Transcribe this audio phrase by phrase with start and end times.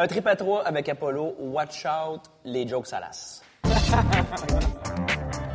[0.00, 1.34] Un trip à trois avec Apollo.
[1.40, 3.42] Watch out, les jokes salaces.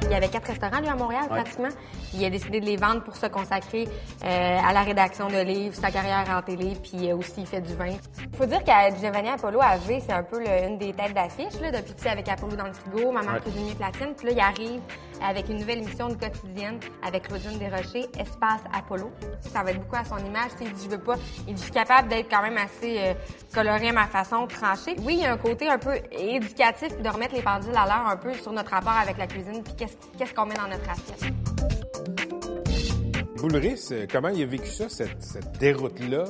[0.05, 1.69] Il y avait quatre restaurants, lui, à Montréal, pratiquement.
[2.13, 3.87] Il a décidé de les vendre pour se consacrer
[4.25, 7.61] euh, à la rédaction de livres, sa carrière en télé, puis euh, aussi il fait
[7.61, 7.87] du vin.
[8.31, 11.59] Il faut dire qu'à Giovanni Apollo AV, c'est un peu le- une des têtes d'affiche,
[11.61, 14.13] là, depuis tu sais, avec Apollo dans le frigo, Maman cuisinier platine.
[14.15, 14.81] Puis là, il arrive
[15.21, 19.11] avec une nouvelle émission de quotidienne avec Claudine Desrochers, Espace Apollo.
[19.41, 20.51] Ça va être beaucoup à son image.
[20.61, 21.15] Il dit, je veux pas.
[21.47, 23.13] Il dit, je suis capable d'être quand même assez euh,
[23.55, 24.95] à ma façon, tranché.
[25.03, 28.07] Oui, il y a un côté un peu éducatif, de remettre les pendules à l'heure
[28.07, 29.73] un peu sur notre rapport avec la cuisine, puis
[30.17, 31.33] qu'est-ce qu'on met dans notre assiette.
[33.37, 36.25] Boulris, comment il a vécu ça, cette, cette déroute-là?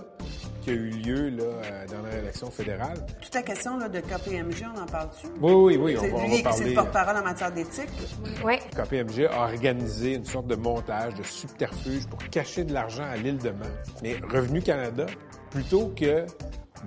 [0.64, 3.06] Qui a eu lieu là, euh, dans la élection fédérale?
[3.22, 5.28] Toute la question là, de KPMG, on en parle-tu?
[5.42, 6.70] Oui, oui, oui, on va, on va lui c'est parler.
[6.70, 7.90] le porte-parole en matière d'éthique.
[8.44, 8.56] Oui.
[8.76, 13.38] KPMG a organisé une sorte de montage, de subterfuge pour cacher de l'argent à l'île
[13.38, 13.70] de Man.
[14.02, 15.06] Mais Revenu Canada,
[15.52, 16.26] plutôt que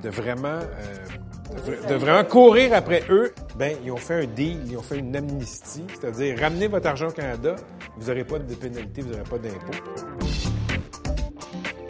[0.03, 4.77] de vraiment, euh, de vraiment courir après eux, ben ils ont fait un deal, ils
[4.77, 7.57] ont fait une amnistie, c'est-à-dire ramenez votre argent au Canada,
[7.97, 10.66] vous n'aurez pas de pénalité, vous n'aurez pas d'impôt.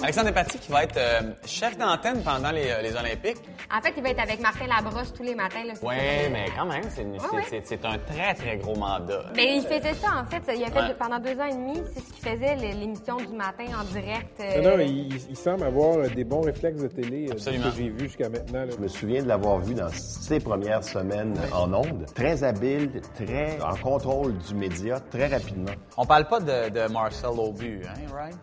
[0.06, 3.38] Alexandre Despatie qui va être euh, chef d'antenne pendant les, euh, les Olympiques.
[3.76, 5.64] En fait, il va être avec Martin Labrosse tous les matins.
[5.82, 5.94] Oui,
[6.30, 7.80] mais quand même, c'est ouais.
[7.84, 9.24] un très, très gros mandat.
[9.34, 10.42] Mais il faisait ça, en fait.
[10.56, 10.94] Il a fait Ouais.
[10.96, 14.38] pendant deux ans et demi, c'est ce qu'il faisait, l'é- l'émission du matin en direct.
[14.40, 17.64] euh, Non, non, il, semble avoir des bons réflexes de télé euh, Absolument.
[17.64, 18.60] que j'ai vu jusqu'à maintenant.
[18.64, 18.70] là.
[18.76, 22.06] Je me souviens de l'avoir vu dans ses premières semaines en ondes.
[22.14, 25.72] Très habile, très en contrôle du média, très rapidement.
[25.96, 28.36] On parle pas de, de Marcel Aubu, hein, right?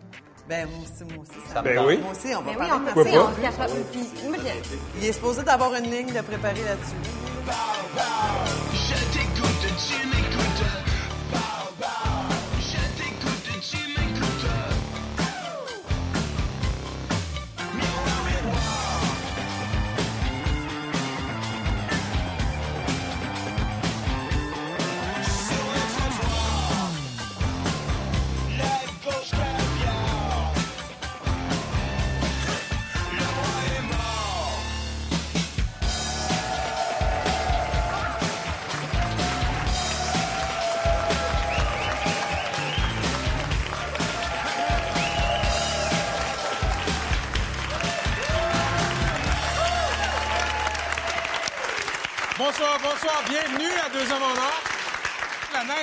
[0.48, 1.40] Ben, moi aussi, moi aussi.
[1.52, 1.98] Ça me Ben oui.
[2.02, 2.92] Moi aussi, on va oui, parler on, ça.
[3.18, 3.32] on
[3.68, 3.74] se.
[3.92, 6.94] Puis, je- Il est supposé d'avoir une ligne de préparer là-dessus.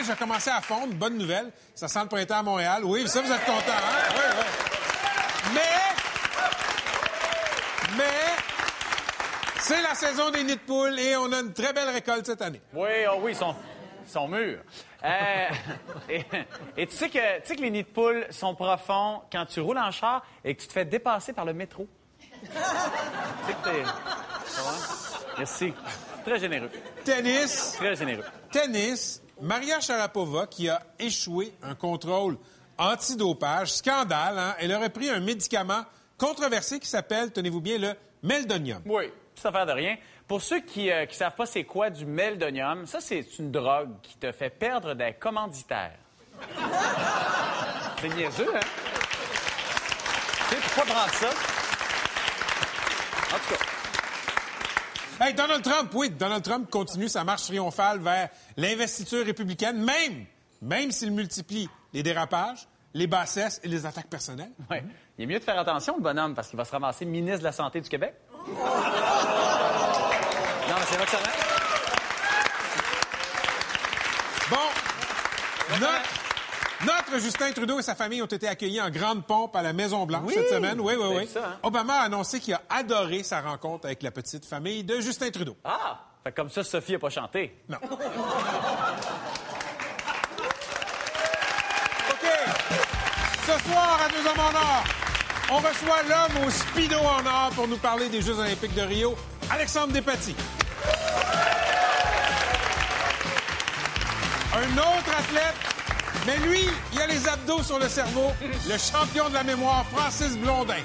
[0.02, 1.52] Neige a commencé à fondre, bonne nouvelle.
[1.76, 2.84] Ça sent le printemps à Montréal.
[2.84, 4.14] Oui, ça, vous êtes contents, hein?
[4.16, 4.46] Oui, oui.
[5.54, 5.62] Mais,
[7.98, 8.04] mais,
[9.60, 12.42] c'est la saison des nids de poules et on a une très belle récolte cette
[12.42, 12.62] année.
[12.74, 13.56] Oui, oh oui, ils sont,
[14.08, 14.60] sont mûrs.
[15.04, 15.48] Euh,
[16.10, 16.24] et,
[16.78, 19.60] et tu, sais que, tu sais que les nids de poules sont profonds quand tu
[19.60, 21.88] roules en char et que tu te fais dépasser par le métro.
[22.20, 23.84] tu sais que t'es...
[25.38, 25.74] Merci.
[26.24, 26.70] Très généreux.
[27.04, 28.24] Tennis, Très généreux.
[28.52, 32.38] tennis, Maria Sharapova qui a échoué un contrôle
[32.78, 34.56] antidopage, scandale, hein?
[34.60, 35.84] Elle aurait pris un médicament
[36.18, 38.84] controversé qui s'appelle, tenez-vous bien, le meldonium.
[38.86, 39.98] Oui, petite affaire de rien.
[40.28, 44.16] Pour ceux qui ne savent pas c'est quoi du meldonium, ça, c'est une drogue qui
[44.18, 45.98] te fait perdre des commanditaires.
[48.00, 48.60] c'est niaiseux, hein?
[50.50, 51.30] Tu sais, pourquoi prendre ça?
[53.34, 53.71] En tout cas,
[55.24, 60.26] Hey, Donald Trump, oui, Donald Trump continue sa marche triomphale vers l'investiture républicaine, même,
[60.64, 64.50] même s'il multiplie les dérapages, les bassesses et les attaques personnelles.
[64.72, 64.84] ouais.
[65.20, 67.44] il est mieux de faire attention, le bonhomme, parce qu'il va se ramasser ministre de
[67.44, 68.16] la Santé du Québec.
[68.48, 68.54] non,
[70.76, 71.30] mais c'est vrai que ça va.
[74.50, 76.21] Bon, notre,
[76.86, 80.24] notre Justin Trudeau et sa famille ont été accueillis en grande pompe à la Maison-Blanche
[80.28, 80.80] Oui, cette semaine.
[80.80, 81.28] Oui, oui, j'ai oui.
[81.28, 81.60] ça, hein.
[81.64, 85.58] Obama a annoncé qu'il a adoré sa rencontre avec la petite famille de Justin Trudeau.
[85.64, 86.00] Ah!
[86.24, 87.56] Fait comme ça, Sophie n'a pas chanté.
[87.68, 87.78] Non.
[92.10, 92.28] OK.
[93.46, 94.84] Ce soir, à Deux Hommes en Or,
[95.52, 99.16] on reçoit l'homme au speedo en or pour nous parler des Jeux olympiques de Rio,
[99.50, 100.36] Alexandre Despatie.
[104.54, 105.56] Un autre athlète,
[106.26, 106.62] mais lui,
[106.94, 110.76] il a les abdos sur le cerveau, le champion de la mémoire, Francis Blondin.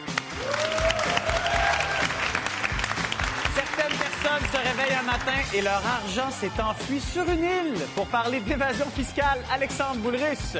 [3.54, 7.86] Certaines personnes se réveillent un matin et leur argent s'est enfui sur une île.
[7.94, 10.56] Pour parler d'évasion fiscale, Alexandre Boulris.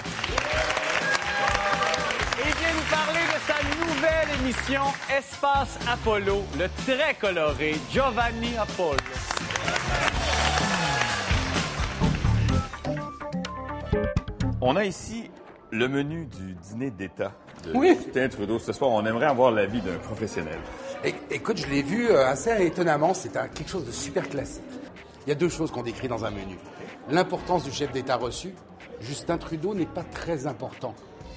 [2.38, 8.56] Et il vient nous parler de sa nouvelle émission Espace Apollo, le très coloré Giovanni
[8.58, 9.00] Apollo.
[14.68, 15.30] On a ici
[15.70, 17.30] le menu du dîner d'État
[17.64, 18.58] de Justin Trudeau.
[18.58, 20.58] Ce soir, on aimerait avoir l'avis d'un professionnel.
[21.04, 24.64] É- écoute, je l'ai vu euh, assez étonnamment, c'est quelque chose de super classique.
[25.24, 26.58] Il y a deux choses qu'on décrit dans un menu.
[27.10, 28.54] L'importance du chef d'État reçu.
[29.00, 30.94] Justin Trudeau n'est pas très important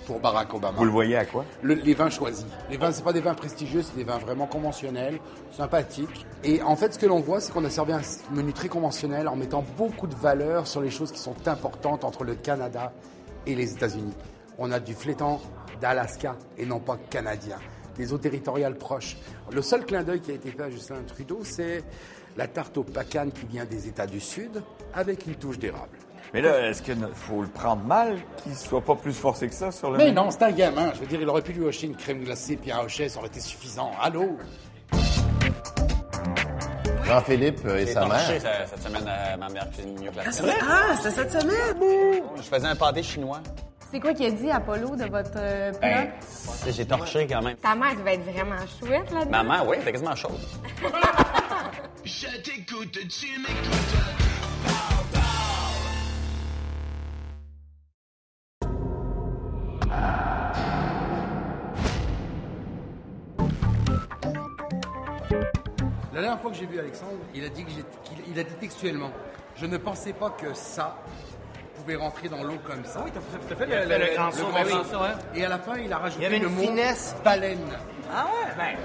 [0.07, 0.75] pour Barack Obama.
[0.79, 1.45] Vous le voyez à quoi?
[1.61, 2.47] Le- les vins choisis.
[2.71, 5.19] Les vins, c'est pas des vins prestigieux, c'est des vins vraiment conventionnels,
[5.51, 6.25] sympathiques.
[6.43, 9.27] Et en fait, ce que l'on voit, c'est qu'on a servi un menu très conventionnel
[9.27, 12.91] en mettant beaucoup de valeur sur les choses qui sont importantes entre le Canada
[13.45, 14.13] et les États-Unis.
[14.57, 15.41] On a du flétan
[15.81, 17.57] d'Alaska et non pas canadien.
[17.97, 19.17] Des eaux territoriales proches.
[19.51, 21.83] Le seul clin d'œil qui a été fait à Justin Trudeau, c'est
[22.37, 24.61] la tarte aux pacanes qui vient des États du Sud
[24.93, 25.97] avec une touche d'érable.
[26.33, 29.71] Mais là, est-ce qu'il faut le prendre mal qu'il soit pas plus forcé que ça
[29.71, 30.15] sur le Mais menu?
[30.15, 30.91] non, c'est un gamin.
[30.93, 33.17] Je veux dire, il aurait pu lui hocher une crème glacée puis un hochet, ça
[33.19, 33.91] aurait été suffisant.
[33.99, 34.37] Allô?
[37.09, 38.19] Jean-Philippe euh, et J'ai sa mère.
[38.19, 41.31] ça- cette semaine à ma mère cuisine mieux que la Ah, c'est ah, c'est cette
[41.31, 42.21] semaine?
[42.37, 43.39] Je faisais un pâté chinois.
[43.91, 46.03] C'est quoi qu'il a dit, Apollo, de votre euh, plat?
[46.03, 47.55] Ben, tu sais, j'ai torché quand même.
[47.57, 49.43] Ta mère devait être vraiment chouette là-dedans.
[49.43, 50.37] Maman, oui, t'es quasiment chaude.
[50.83, 50.99] La
[66.29, 68.53] dernière fois que j'ai vu Alexandre, il a dit que j'ai- qu'il il a dit
[68.55, 69.11] textuellement
[69.55, 70.95] Je ne pensais pas que ça
[71.75, 73.01] pouvait rentrer dans l'eau comme ça.
[73.03, 74.61] Oui, T'as fait le, le, grand saut, oui.
[74.63, 75.17] le grand saut, hein?
[75.35, 77.15] Et à la fin, il a rajouté Il y avait le une mot finesse.
[77.25, 77.67] baleine.
[78.13, 78.53] Ah ouais?
[78.57, 78.77] Ben,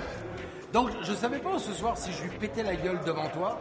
[0.73, 3.61] Donc, je ne savais pas ce soir si je lui pétais la gueule devant toi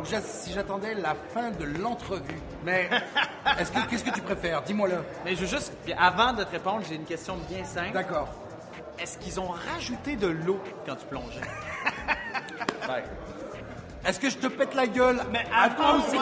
[0.00, 2.40] ou j'a- si j'attendais la fin de l'entrevue.
[2.64, 2.88] Mais
[3.58, 4.62] est-ce que qu'est-ce que tu préfères?
[4.62, 4.98] Dis-moi-le.
[5.24, 7.92] mais je veux juste, puis avant de te répondre, j'ai une question bien simple.
[7.92, 8.28] D'accord.
[9.00, 11.40] Est-ce qu'ils ont rajouté de l'eau quand tu plongeais?
[14.04, 15.20] Est-ce que je te pète la gueule?
[15.30, 16.16] Mais à toi aussi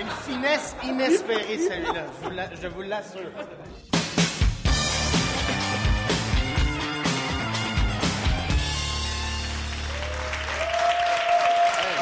[0.00, 2.02] Une finesse inespérée, celui-là.
[2.22, 3.30] Je vous la- Je vous l'assure.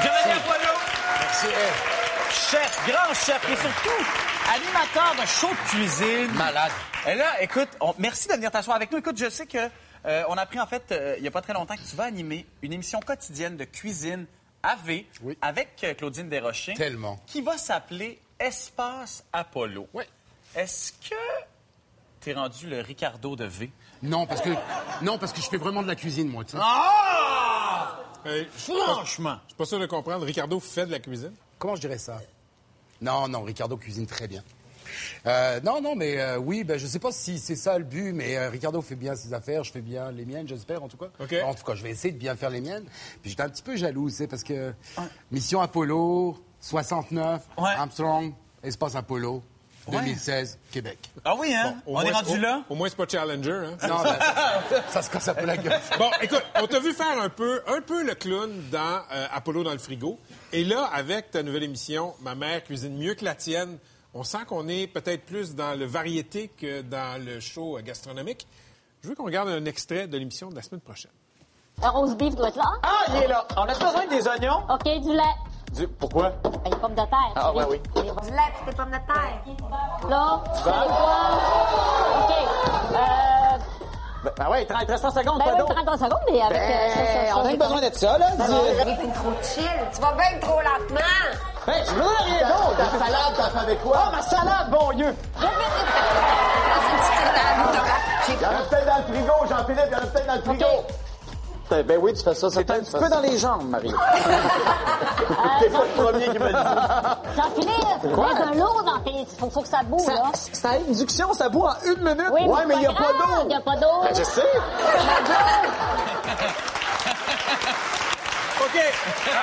[0.01, 0.75] Apollo!
[2.31, 4.05] Chef, grand chef, et surtout
[4.55, 6.31] animateur de show de cuisine.
[6.35, 6.73] Malade.
[7.07, 8.99] Et là, écoute, on- merci de venir t'asseoir avec nous.
[8.99, 9.59] Écoute, je sais que
[10.07, 11.97] euh, on a appris en fait euh, il y a pas très longtemps que tu
[11.97, 14.27] vas animer une émission quotidienne de cuisine
[14.63, 15.37] AV Oui.
[15.43, 16.75] avec euh, Claudine Desrochers.
[16.75, 17.19] Tellement.
[17.27, 19.89] Qui va s'appeler Espace Apollo.
[19.95, 20.05] Oui.
[20.55, 21.15] Est-ce que
[22.21, 23.71] t'es rendu le Ricardo de V?
[24.03, 24.51] Non, parce que
[25.03, 26.45] non, parce que je fais vraiment de la cuisine, moi.
[26.45, 26.59] tu sais.
[26.61, 27.97] Ah!
[28.57, 29.39] Franchement.
[29.45, 30.25] je suis pas sûr de comprendre.
[30.27, 31.33] Ricardo fait de la cuisine?
[31.59, 32.21] Comment je dirais ça?
[33.01, 34.43] Non, non, Ricardo cuisine très bien.
[35.27, 38.13] Euh, non, non, mais euh, oui, ben, je sais pas si c'est ça le but,
[38.13, 40.97] mais euh, Ricardo fait bien ses affaires, je fais bien les miennes, j'espère, en tout
[40.97, 41.07] cas.
[41.45, 42.85] En tout cas, je vais essayer de bien faire les miennes.
[43.23, 44.73] Puis j'étais un petit peu jaloux, sais, parce que
[45.31, 47.69] Mission Apollo, 69, Ouais.
[47.77, 48.33] Armstrong,
[48.63, 49.43] Espace Apollo,
[49.87, 49.97] Ouais.
[49.97, 50.99] 2016, Québec.
[51.25, 51.77] Ah oui, hein?
[51.87, 52.63] On est rendu au- là?
[52.69, 53.63] Au moins, c'est pas Challenger.
[53.65, 53.77] Hein?
[53.89, 55.81] Non, ben, ça, ça se casse un peu la gueule.
[55.99, 59.65] Bon, écoute, on t'a vu faire un peu, un peu le clown dans euh, Apollo
[59.65, 60.19] dans le frigo.
[60.53, 63.79] Et là, avec ta nouvelle émission, Ma mère cuisine mieux que la tienne,
[64.15, 68.47] on sent qu'on est peut-être plus dans le variété que dans le show euh, gastronomique.
[69.03, 71.11] Je veux qu'on regarde un extrait de l'émission de la semaine prochaine.
[71.83, 72.65] Le rose beef doit être là.
[72.83, 73.47] Ah, il est là.
[73.57, 74.63] On a besoin des oignons.
[74.69, 75.23] OK, du lait.
[75.73, 76.31] Du- Pourquoi?
[76.43, 77.33] Ben, les pommes de terre.
[77.37, 77.81] Ah, ouais, oui.
[77.95, 80.09] Du lait pis des pommes de terre.
[80.11, 81.31] Là, tu fais quoi?
[82.21, 82.35] OK.
[82.93, 83.59] Euh,
[84.25, 85.67] Ben, ben ouais, 30, 30 secondes, ben pas oui, d'eau.
[85.67, 86.59] 30 secondes, mais avec...
[86.59, 88.31] euh, ça, ça, Ben, ça, on a besoin de ça, là.
[88.37, 89.71] Ben, trop chill.
[89.95, 91.01] Tu vas bien trop lentement.
[91.69, 92.77] Hey, je veux rien d'autre.
[92.77, 94.03] Ta salade, t'as fait avec quoi?
[94.07, 95.15] Oh, ma salade, bon Dieu.
[98.29, 100.35] Il y en a peut-être dans le frigo, Jean-Philippe, il y en a peut-être dans
[100.37, 100.67] le frigo.
[101.69, 102.49] Ben, ben oui, tu fais ça.
[102.51, 103.93] C'est un petit peu dans les jambes, Marie.
[105.61, 107.37] T'es pas le premier qui me dit.
[107.37, 108.27] Jean-Philippe, Quoi?
[108.35, 109.27] mets de l'eau dans tes...
[109.39, 110.15] Faut, faut que ça boue, là.
[110.35, 112.27] Ça- C'est à induction, ça bout en une minute.
[112.33, 113.35] Oui, Ouais, mais il y a pas d'eau.
[113.43, 114.01] Il n'y a pas d'eau.
[114.03, 114.43] Ben, je sais.
[118.61, 118.83] OK.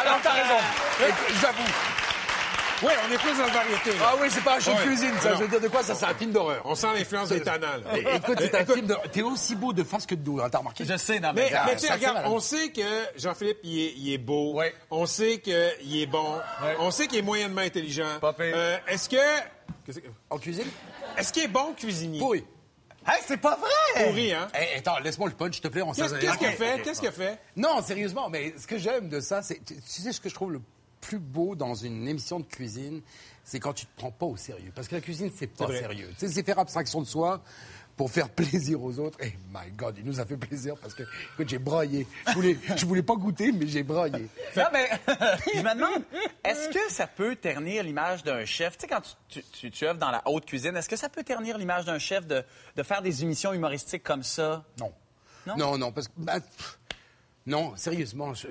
[0.01, 0.59] Alors, t'as raison.
[1.41, 1.71] J'avoue.
[2.84, 3.89] Oui, on est plus dans le variété.
[3.91, 3.98] là.
[4.01, 4.84] Ah oui, c'est pas un show de Ouais.
[4.84, 5.31] cuisine, ça.
[5.31, 5.38] Non.
[5.38, 6.62] Je veux dire de quoi ça, c'est un film d'horreur.
[6.63, 7.57] On sent l'influence des là.
[8.15, 8.96] Écoute, c'est un Écoute, film de.
[9.12, 10.86] T'es aussi beau de face que de dos, hein, t'as remarqué?
[10.86, 11.57] Je sais, non, Mais, mais...
[11.65, 12.81] Mais tu sais, ça, regarde, on sait que
[13.17, 14.53] Jean-Philippe, il est, il est beau.
[14.53, 14.75] Ouais.
[14.91, 15.53] On sait qu'il
[16.01, 16.39] est bon.
[16.79, 18.19] On sait qu'il est moyennement intelligent.
[18.22, 18.53] Pas pire.
[18.55, 19.15] Euh, est-ce que...
[19.86, 20.67] qu'est-ce que- En cuisine?
[21.17, 22.22] Est-ce qu'il est bon cuisinier?
[22.22, 22.46] Oui.
[23.10, 24.05] Hey, c'est pas vrai!
[24.05, 24.50] Pourri, hein?
[24.53, 25.81] Eh, attends, laisse-moi le punch, s'il te plaît.
[25.81, 26.55] On Qu'est-ce s'en- qu'est-ce qu'il Ok.
[26.57, 26.81] fait?
[26.84, 27.39] Qu'est-ce qu'il a fait?
[27.55, 29.63] Non, sérieusement, mais ce que j'aime de ça, c'est.
[29.65, 30.62] Tu tu sais ce que je trouve le
[31.07, 33.01] plus beau dans une émission de cuisine,
[33.45, 34.73] c'est quand tu te prends pas au sérieux.
[34.75, 36.09] Parce que la cuisine, c'est pas sérieux.
[36.19, 37.41] Tu sais, c'est faire abstraction de soi
[37.95, 39.17] pour faire plaisir aux autres.
[39.23, 42.05] Et my God, il nous a fait plaisir parce que, écoute, j'ai broyé.
[42.27, 44.27] Je voulais, je voulais pas goûter, mais j'ai broyé.
[44.57, 44.89] Non, mais
[45.55, 46.03] je me demande,
[46.43, 48.77] est-ce que ça peut ternir l'image d'un chef?
[48.77, 51.07] Tu sais, quand tu, tu, tu, tu œuvres dans la haute cuisine, est-ce que ça
[51.07, 52.43] peut ternir l'image d'un chef de,
[52.75, 54.65] de faire des émissions humoristiques comme ça?
[54.77, 54.91] Non.
[55.45, 55.55] non?
[55.55, 56.13] Non, non, parce que.
[56.17, 56.39] bah,
[57.45, 58.49] non, sérieusement, je.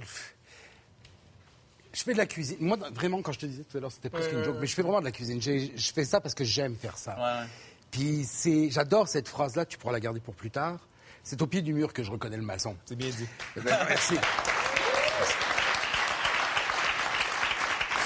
[1.97, 2.59] Je fais de la cuisine.
[2.61, 4.75] Moi, vraiment, quand je te disais tout à l'heure, c'était presque une joke, mais je
[4.75, 5.41] fais vraiment de la cuisine.
[5.41, 7.17] Je fais ça parce que j'aime faire ça.
[7.17, 7.49] Ouais, ouais.
[7.91, 9.65] Puis c'est, j'adore cette phrase-là.
[9.65, 10.79] Tu pourras la garder pour plus tard.
[11.25, 12.76] C'est au pied du mur que je reconnais le maçon.
[12.85, 13.26] C'est bien dit.
[13.57, 14.15] Eh ben, merci.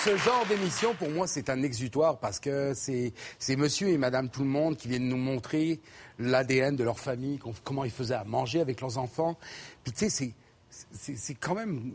[0.04, 4.28] Ce genre d'émission, pour moi, c'est un exutoire parce que c'est, c'est monsieur et madame
[4.28, 5.80] tout le monde qui viennent nous montrer
[6.20, 9.36] l'ADN de leur famille, comment ils faisaient à manger avec leurs enfants.
[9.82, 10.34] Puis tu sais, c'est,
[10.92, 11.92] c'est, quand même,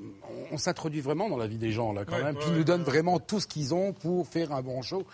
[0.52, 2.36] on, on s'introduit vraiment dans la vie des gens, là, quand Ouais, même.
[2.36, 4.82] ouais, Puis ils nous ouais, donnent vraiment tout ce qu'ils ont pour faire un bon
[4.82, 5.06] show.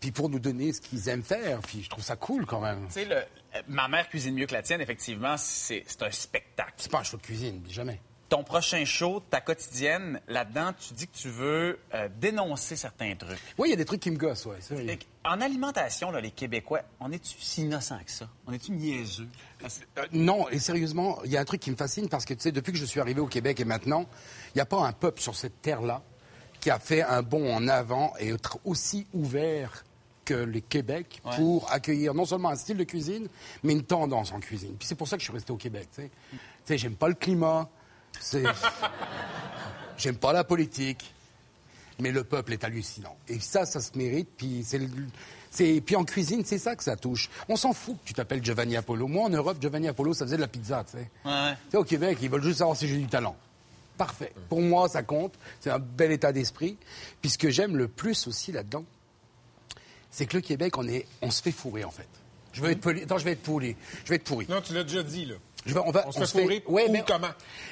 [0.00, 1.60] Puis pour nous donner ce qu'ils aiment faire.
[1.60, 2.86] Puis je trouve ça cool, quand même.
[2.88, 3.08] Tu sais,
[3.68, 6.72] ma mère cuisine mieux que la tienne, effectivement, c'est c'est un spectacle.
[6.76, 8.00] C'est pas un show de cuisine, jamais.
[8.32, 13.38] Ton prochain show, ta quotidienne, là-dedans, tu dis que tu veux euh, dénoncer certains trucs.
[13.58, 14.96] Oui, il y a des trucs qui me gossent, vrai.
[14.96, 18.30] Que, En alimentation, là, les Québécois, on est-tu si innocent que ça?
[18.46, 19.28] On est-tu niaiseux?
[19.62, 22.40] Euh, non, et sérieusement, il y a un truc qui me fascine parce que, tu
[22.40, 24.06] sais, depuis que je suis arrivé au Québec et maintenant,
[24.54, 26.00] il n'y a pas un peuple sur cette terre-là
[26.58, 29.84] qui a fait un bond en avant et être aussi ouvert
[30.24, 33.28] que le Québec pour accueillir non seulement un style de cuisine,
[33.62, 34.74] mais une tendance en cuisine.
[34.78, 36.10] Puis c'est pour ça que je suis resté au Québec, tu sais.
[36.30, 37.68] Tu sais, j'aime pas le climat.
[39.98, 41.12] J'aime pas la politique,
[41.98, 43.16] mais le peuple est hallucinant.
[43.28, 44.28] Et ça, ça se mérite.
[44.36, 44.88] Puis c'est, le-
[45.50, 47.30] c'est, puis en cuisine, c'est ça que ça touche.
[47.48, 49.06] On s'en fout que tu t'appelles Giovanni Apollo.
[49.08, 51.10] Moi, en Europe, Giovanni Apollo, ça faisait de la pizza, tu sais.
[51.24, 51.52] Ouais.
[51.64, 53.36] Tu sais, au Québec, ils veulent juste savoir si j'ai du talent.
[53.98, 54.32] Parfait.
[54.48, 55.34] Pour moi, ça compte.
[55.60, 56.76] C'est un bel état d'esprit.
[57.20, 58.84] Puis ce que j'aime le plus aussi là-dedans,
[60.10, 62.08] c'est que le Québec, on, est, on se fait fourrer, en fait.
[62.52, 63.02] Je veux être poli.
[63.02, 63.76] Attends, je vais être pourri.
[64.04, 64.46] Je vais être pourri.
[64.48, 65.36] Non, tu l'as déjà dit, là.
[65.64, 67.28] Je on, va, On se fait Ouais, mais- comment?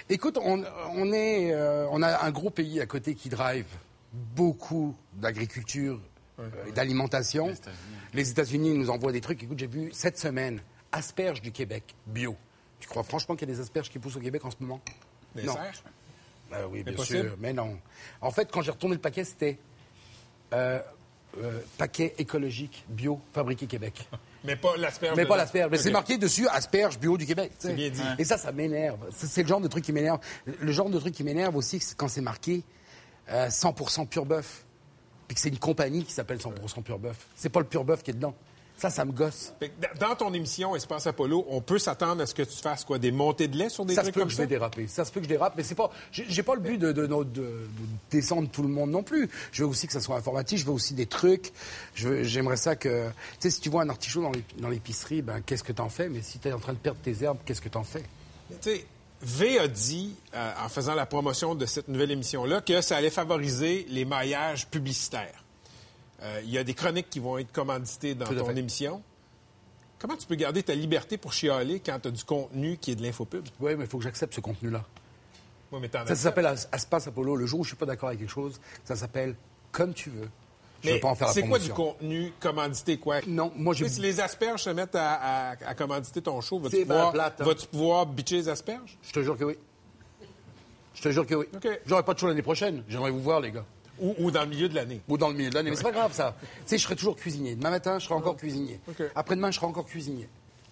[0.08, 0.62] Écoute, on,
[0.94, 3.66] on est, euh, on a un gros pays à côté qui drive
[4.12, 6.00] beaucoup d'agriculture
[6.38, 7.52] euh, et d'alimentation.
[8.14, 9.42] Les États-Unis nous envoient des trucs.
[9.42, 10.60] Écoute, j'ai vu cette semaine
[10.92, 12.36] asperges du Québec bio.
[12.78, 14.80] Tu crois franchement qu'il y a des asperges qui poussent au Québec en ce moment?
[15.34, 15.54] Des Non.
[15.54, 15.82] serres?
[16.52, 17.20] Ah oui, bien Impossible.
[17.28, 17.78] sûr, mais non.
[18.20, 19.58] En fait, quand j'ai retourné le paquet, c'était
[20.52, 20.80] euh,
[21.78, 24.08] paquet écologique bio fabriqué Québec.
[24.44, 25.16] Mais pas l'asperge.
[25.16, 25.70] Mais pas l'asperge.
[25.70, 27.52] Mais c'est marqué dessus asperge bio du Québec.
[27.58, 28.02] C'est bien dit.
[28.18, 28.98] Et ça, ça m'énerve.
[29.14, 30.20] C'est c'est le genre de truc qui m'énerve.
[30.46, 32.62] Le genre de truc qui m'énerve aussi, c'est quand c'est marqué
[33.30, 34.64] euh, 100% pur bœuf.
[35.28, 37.16] Puis que c'est une compagnie qui s'appelle 100% pur bœuf.
[37.36, 38.34] C'est pas le pur bœuf qui est dedans.
[38.80, 39.52] Ça, ça me gosse.
[40.00, 42.98] Dans ton émission Espace Apollo, on peut s'attendre à ce que tu fasses quoi?
[42.98, 44.86] Des montées de lait sur des ça se trucs peut comme que je vais déraper.
[44.86, 45.90] Ça se peut que je dérape, mais c'est pas.
[46.12, 47.66] J'ai pas le but de, de, de- de- de
[48.10, 49.28] descendre tout le monde non plus.
[49.52, 50.60] Je veux aussi que ça soit informatif.
[50.60, 51.52] Je veux aussi des trucs.
[51.94, 53.08] J'aimerais ça que.
[53.08, 54.22] Tu sais, si tu vois un artichaut
[54.58, 56.08] dans l'épicerie, ben qu'est-ce que t'en fais?
[56.08, 58.04] Mais si t'es en train de perdre tes herbes, qu'est-ce que t'en fais?
[58.62, 58.86] Tu sais,
[59.20, 63.10] V a dit, euh, en faisant la promotion de cette nouvelle émission-là, que ça allait
[63.10, 65.44] favoriser les maillages publicitaires.
[66.22, 68.56] Euh, Il y a des chroniques qui vont être commanditées dans ton fait.
[68.58, 69.02] émission.
[69.98, 72.94] Comment tu peux garder ta liberté pour chialer quand tu as du contenu qui est
[72.94, 73.46] de l'infopub?
[73.60, 74.84] Oui, mais il faut que j'accepte ce contenu-là.
[75.72, 77.36] Oui, mais t'en Ça s'appelle As- Espace Apollo.
[77.36, 79.34] Le jour où je suis pas d'accord avec quelque chose, ça s'appelle
[79.72, 80.28] comme tu veux.
[80.82, 83.20] Je Mais veux pas en faire la c'est quoi du contenu commandité, quoi?
[83.26, 86.58] Non, moi, Tu sais, Si les asperges se mettent à, à- à commanditer ton show,
[86.58, 87.54] vas-tu pouvoir, hein.
[87.70, 88.96] pouvoir bitcher les asperges?
[89.02, 89.56] Je te jure que oui.
[90.94, 91.46] Je te jure que oui.
[91.54, 91.68] OK.
[91.86, 92.82] J'aurai pas de show l'année prochaine.
[92.88, 93.64] J'aimerais vous voir, les gars.
[94.00, 95.00] Ou, ou dans le milieu de l'année?
[95.08, 95.70] Ou dans le milieu de l'année.
[95.70, 96.34] Mais c'est pas grave, ça.
[96.40, 97.54] Tu sais, je serai toujours cuisinier.
[97.54, 98.80] Demain matin, je serai encore cuisinier.
[99.14, 100.28] Après-demain, je serai encore cuisinier.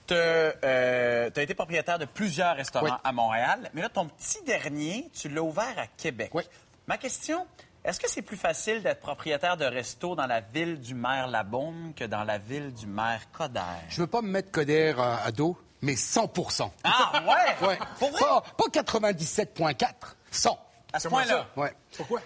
[0.06, 2.92] Tu as été propriétaire de plusieurs restaurants Oui.
[3.04, 6.30] à Montréal, mais là, ton petit dernier, tu l'as ouvert à Québec.
[6.32, 6.42] Oui.
[6.86, 7.46] Ma question,
[7.84, 11.92] est-ce que c'est plus facile d'être propriétaire de resto dans la ville du maire Labaume
[11.94, 13.60] que dans la ville du maire Coder?
[13.90, 17.66] Je veux pas me mettre Coder à, à dos, mais 100% Ah, ouais?
[17.68, 17.78] Ouais.
[17.98, 18.20] Pour vrai?
[18.20, 19.84] Pas, pas 97,4.
[20.30, 20.58] 100.
[20.92, 21.46] À ce point-là?
[21.56, 21.72] Ouais.
[21.96, 22.20] Pourquoi?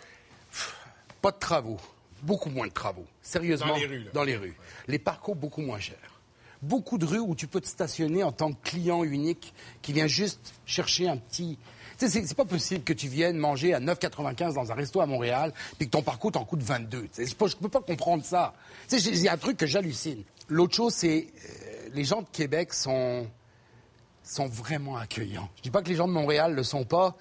[1.23, 1.79] Pas de travaux.
[2.23, 3.07] Beaucoup moins de travaux.
[3.23, 3.69] Sérieusement.
[3.69, 4.07] Dans les rues.
[4.12, 4.57] Dans les rues.
[4.88, 5.97] Les parcours beaucoup moins chers.
[6.61, 9.52] Beaucoup de rues où tu peux te stationner en tant que client unique
[9.83, 11.59] qui vient juste chercher un petit.
[11.99, 15.07] Tu sais, c'est- pas possible que tu viennes manger à 9,95 dans un resto à
[15.07, 17.02] Montréal puis que ton parcours t'en coûte 22.
[17.02, 18.55] Tu sais, Je peux, je peux pas comprendre ça.
[18.88, 20.23] Tu sais, il y a un truc que j'hallucine.
[20.49, 23.26] L'autre chose, c'est euh, les gens de Québec sont
[24.25, 25.49] sont vraiment accueillants.
[25.57, 27.17] Je dis pas que les gens de Montréal le sont pas,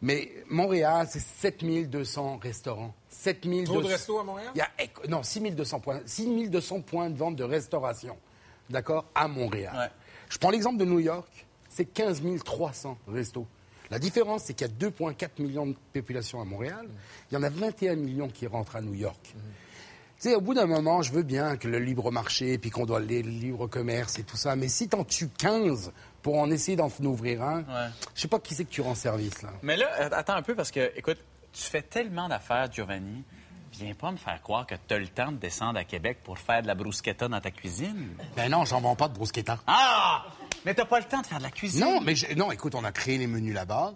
[0.00, 2.94] mais Montréal, c'est 7200 restaurants.
[3.20, 3.72] 7200.
[3.72, 4.52] Trop de restos à Montréal?
[4.54, 4.68] Y a,
[5.08, 8.16] non, 6200 points, 6200 points de vente de restauration.
[8.70, 9.04] D'accord?
[9.14, 9.74] À Montréal.
[9.76, 9.90] Ouais.
[10.28, 13.46] Je prends l'exemple de New York, c'est 15 300 restos.
[13.90, 16.86] La différence, c'est qu'il y a 2,4 millions de population à Montréal.
[17.30, 19.18] Il y en a 21 millions qui rentrent à New York.
[19.34, 22.86] Tu sais, au bout d'un moment, je veux bien que le libre marché, puis qu'on
[22.86, 25.90] doit aller le libre commerce et tout ça, mais si t'en tues 15
[26.22, 27.88] pour en essayer d'en ouvrir un, Ouais.
[28.14, 29.50] je sais pas qui c'est que tu rends service, là.
[29.62, 31.18] Mais là, attends un peu parce que, écoute,
[31.52, 33.24] tu fais tellement d'affaires, Giovanni.
[33.72, 36.38] Viens pas me faire croire que tu as le temps de descendre à Québec pour
[36.38, 38.08] faire de la bruschetta dans ta cuisine.
[38.36, 39.58] Ben non, j'en vends pas de bruschetta.
[39.66, 40.24] Ah!
[40.64, 41.80] Mais t'as pas le temps de faire de la cuisine.
[41.80, 43.94] Non, mais non, écoute, on a créé les menus là-bas.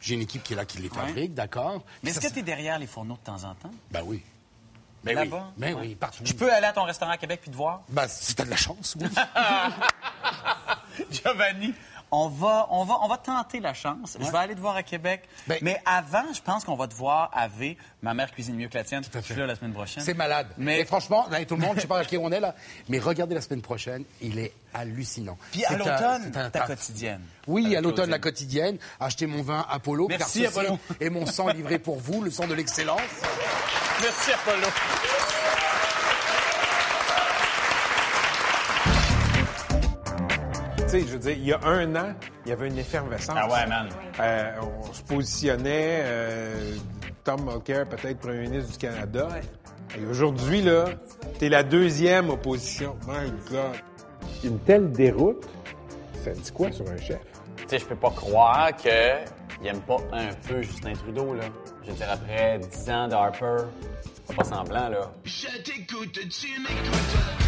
[0.00, 1.82] J'ai une équipe qui est là qui les fabrique, d'accord.
[2.02, 3.70] Mais est-ce que tu es derrière les fourneaux de temps en temps?
[3.90, 4.22] Ben oui.
[5.02, 5.24] Ben oui.
[5.24, 5.52] Là-bas?
[5.56, 6.22] Ben oui, partout.
[6.24, 7.82] Je peux aller à ton restaurant à Québec puis te voir?
[7.88, 9.08] Ben, si t'as de la chance, oui.
[11.10, 11.74] Giovanni,
[12.18, 14.16] on va, on, va, on va tenter la chance.
[14.18, 15.28] Je vais aller te voir à Québec.
[15.46, 17.76] Ben- mais avant, je pense qu'on va te voir à V.
[18.00, 19.02] Ma mère cuisine mieux que la tienne.
[19.12, 20.02] Je suis là la semaine prochaine.
[20.02, 20.46] C'est malade.
[20.56, 22.54] Mais- franchement, là, tout le monde, je sais pas à qui on est là,
[22.88, 25.36] mais regardez la semaine prochaine, il est hallucinant.
[25.52, 26.66] Puis à l'automne, ta taf.
[26.68, 27.22] quotidienne.
[27.46, 28.78] Oui, à l'automne, la quotidienne.
[28.98, 30.06] Acheter mon vin Apollo.
[30.08, 30.78] Merci, car Apollo.
[31.00, 33.00] est mon sang livré pour vous, le sang de l'excellence.
[34.02, 34.68] Merci, Apollo.
[40.86, 42.14] Tu sais, je veux dire, il y a un an,
[42.44, 43.36] il y avait une effervescence.
[43.36, 43.88] Ah ouais, man.
[44.20, 46.76] Euh, on se positionnait, euh,
[47.24, 49.28] Tom Mulcair, peut-être premier ministre du Canada.
[49.98, 50.84] Et aujourd'hui, là,
[51.40, 52.96] t'es la deuxième opposition.
[53.08, 53.74] My God.
[54.44, 55.44] Une telle déroute,
[56.22, 57.18] ça dit quoi sur un chef?
[57.56, 58.90] Tu sais, je peux pas croire qu'il
[59.64, 61.46] aime pas un peu Justin Trudeau, là.
[61.84, 63.56] Je veux dire, après 10 ans de Harper,
[64.24, 65.10] faut pas semblant, là.
[65.24, 67.45] Je t'écoute, tu m'écoutes.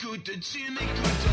[0.00, 1.30] Tu m'écoutes.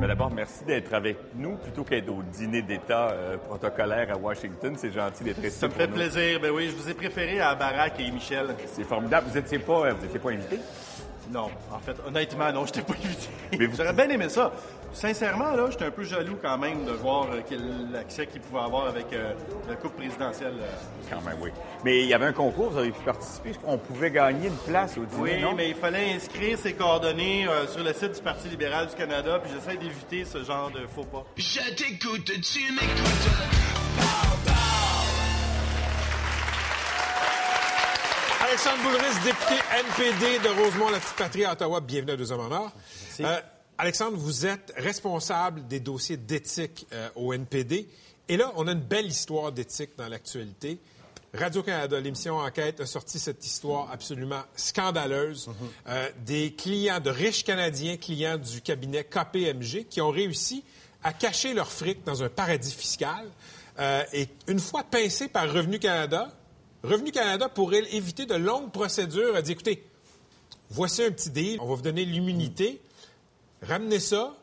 [0.00, 4.74] D'abord, merci d'être avec nous plutôt qu'être au dîner d'État euh, protocolaire à Washington.
[4.76, 5.58] C'est gentil d'être ici.
[5.58, 5.94] Ça me fait nous.
[5.94, 6.40] plaisir.
[6.40, 8.54] Ben oui, je vous ai préféré à Barack et Michel.
[8.72, 9.26] C'est formidable.
[9.28, 10.58] Vous n'étiez pas, euh, vous étiez pas invité?
[11.30, 13.28] Non, en fait, honnêtement, non, je t'ai pas invité.
[13.58, 14.50] Mais vous- J'aurais bien aimé ça.
[14.92, 18.62] Sincèrement, là, j'étais un peu jaloux quand même de voir euh, quel accès qu'il pouvait
[18.62, 19.32] avoir avec euh,
[19.68, 20.54] la coupe présidentielle.
[20.60, 20.66] euh.
[21.10, 21.50] Quand même, oui.
[21.84, 23.52] Mais il y avait un concours, vous avez pu participer.
[23.64, 25.54] On pouvait gagner une place au dîner, Oui, non?
[25.54, 29.38] mais il fallait inscrire ses coordonnées euh, sur le site du Parti libéral du Canada,
[29.42, 31.24] puis j'essaie d'éviter ce genre de faux pas.
[31.36, 33.28] Je t'écoute, tu m'écoutes.
[38.40, 41.80] Alexandre Boulris, député NPD de Rosemont, la petite patrie à Ottawa.
[41.80, 42.72] Bienvenue à Deux Hommes en or.
[43.20, 43.40] Euh,
[43.80, 47.88] Alexandre, vous êtes responsable des dossiers d'éthique euh, au NPD.
[48.28, 50.80] Et là, on a une belle histoire d'éthique dans l'actualité.
[51.32, 55.48] Radio-Canada, l'émission Enquête, a sorti cette histoire absolument scandaleuse
[55.86, 60.64] euh, des clients, de riches Canadiens, clients du cabinet KPMG, qui ont réussi
[61.04, 63.30] à cacher leur fric dans un paradis fiscal.
[63.78, 66.32] Euh, et une fois pincés par Revenu Canada,
[66.82, 69.84] Revenu Canada pourrait éviter de longues procédures à dire, écoutez,
[70.68, 72.80] voici un petit deal, on va vous donner l'immunité,
[73.62, 74.34] ramenez ça,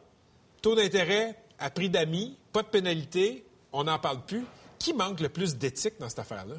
[0.61, 4.45] taux d'intérêt à prix d'amis, pas de pénalité, on n'en parle plus.
[4.79, 6.55] Qui manque le plus d'éthique dans cette affaire-là?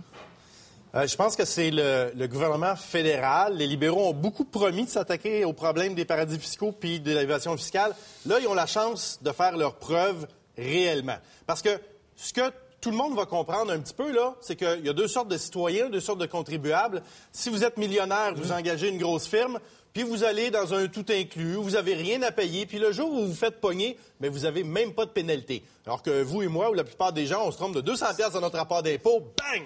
[0.95, 3.57] Euh, je pense que c'est le, le gouvernement fédéral.
[3.57, 7.57] Les libéraux ont beaucoup promis de s'attaquer au problème des paradis fiscaux puis de l'évasion
[7.57, 7.95] fiscale.
[8.25, 11.19] Là, ils ont la chance de faire leurs preuves réellement.
[11.47, 11.79] Parce que
[12.17, 14.93] ce que tout le monde va comprendre un petit peu, là, c'est qu'il y a
[14.93, 17.03] deux sortes de citoyens, deux sortes de contribuables.
[17.33, 19.59] Si vous êtes millionnaire, vous engagez une grosse firme,
[19.97, 23.11] puis vous allez dans un tout inclus, vous n'avez rien à payer, puis le jour
[23.11, 25.63] où vous vous faites pogner, mais vous n'avez même pas de pénalité.
[25.87, 28.09] Alors que vous et moi, ou la plupart des gens, on se trompe de 200
[28.15, 29.63] pièces dans notre rapport d'impôt, bang!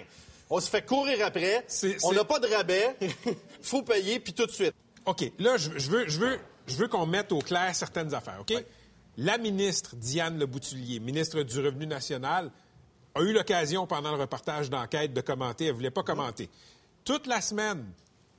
[0.48, 1.66] On se fait courir après,
[2.04, 2.96] on n'a pas de rabais,
[3.60, 4.72] faut payer, puis tout de suite.
[5.04, 6.38] OK, là, je, je veux, je veux,
[6.68, 8.54] je veux qu'on mette au clair certaines affaires, OK?
[9.16, 12.52] La ministre Diane Leboutillier, ministre du Revenu national,
[13.16, 15.64] a eu l'occasion pendant le reportage d'enquête de commenter.
[15.64, 16.48] Elle ne voulait pas commenter.
[17.04, 17.84] Toute la semaine,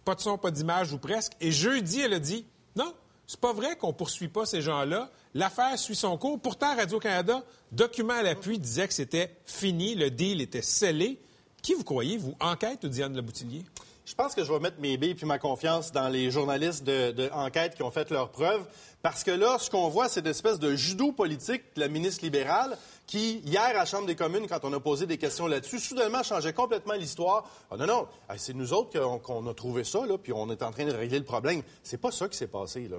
[0.05, 1.33] pas de son, pas d'image ou presque.
[1.41, 2.93] Et jeudi, elle a dit non,
[3.27, 5.09] c'est pas vrai qu'on poursuit pas ces gens-là.
[5.33, 6.39] L'affaire suit son cours.
[6.39, 11.19] Pourtant, Radio-Canada, document à l'appui, disait que c'était fini, le deal était scellé.
[11.61, 13.63] Qui vous croyez, vous, enquête ou Diane Leboutillier?
[14.03, 17.29] Je pense que je vais mettre mes billes puis ma confiance dans les journalistes de,
[17.75, 18.65] qui ont fait leurs preuves.
[19.01, 22.23] Parce que là, ce qu'on voit, c'est une espèce de judo politique de la ministre
[22.23, 22.77] libérale
[23.11, 26.23] qui, hier, à la Chambre des communes, quand on a posé des questions là-dessus, soudainement
[26.23, 27.43] changeait complètement l'histoire.
[27.69, 30.71] Ah, non, non, c'est nous autres qu'on a trouvé ça, là, puis on est en
[30.71, 31.61] train de régler le problème.
[31.83, 32.95] C'est pas ça qui s'est passé, là.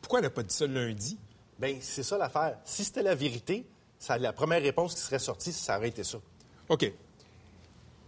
[0.00, 1.18] Pourquoi elle n'a pas dit ça lundi?
[1.58, 2.56] Bien, c'est ça l'affaire.
[2.64, 3.66] Si c'était la vérité,
[3.98, 6.16] ça, la première réponse qui serait sortie, ça aurait été ça.
[6.70, 6.90] OK.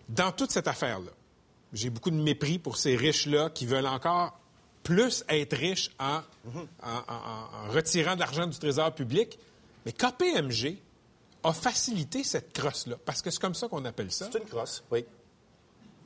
[0.09, 1.11] Dans toute cette affaire-là,
[1.75, 4.39] j'ai beaucoup de mépris pour ces riches-là qui veulent encore
[4.85, 6.21] plus être riches en,
[6.83, 9.39] en- en- en retirant de l'argent du trésor public.
[9.85, 10.79] Mais KPMG
[11.43, 14.29] a facilité cette crosse-là, parce que c'est comme ça qu'on appelle ça.
[14.31, 15.05] C'est une crosse, oui.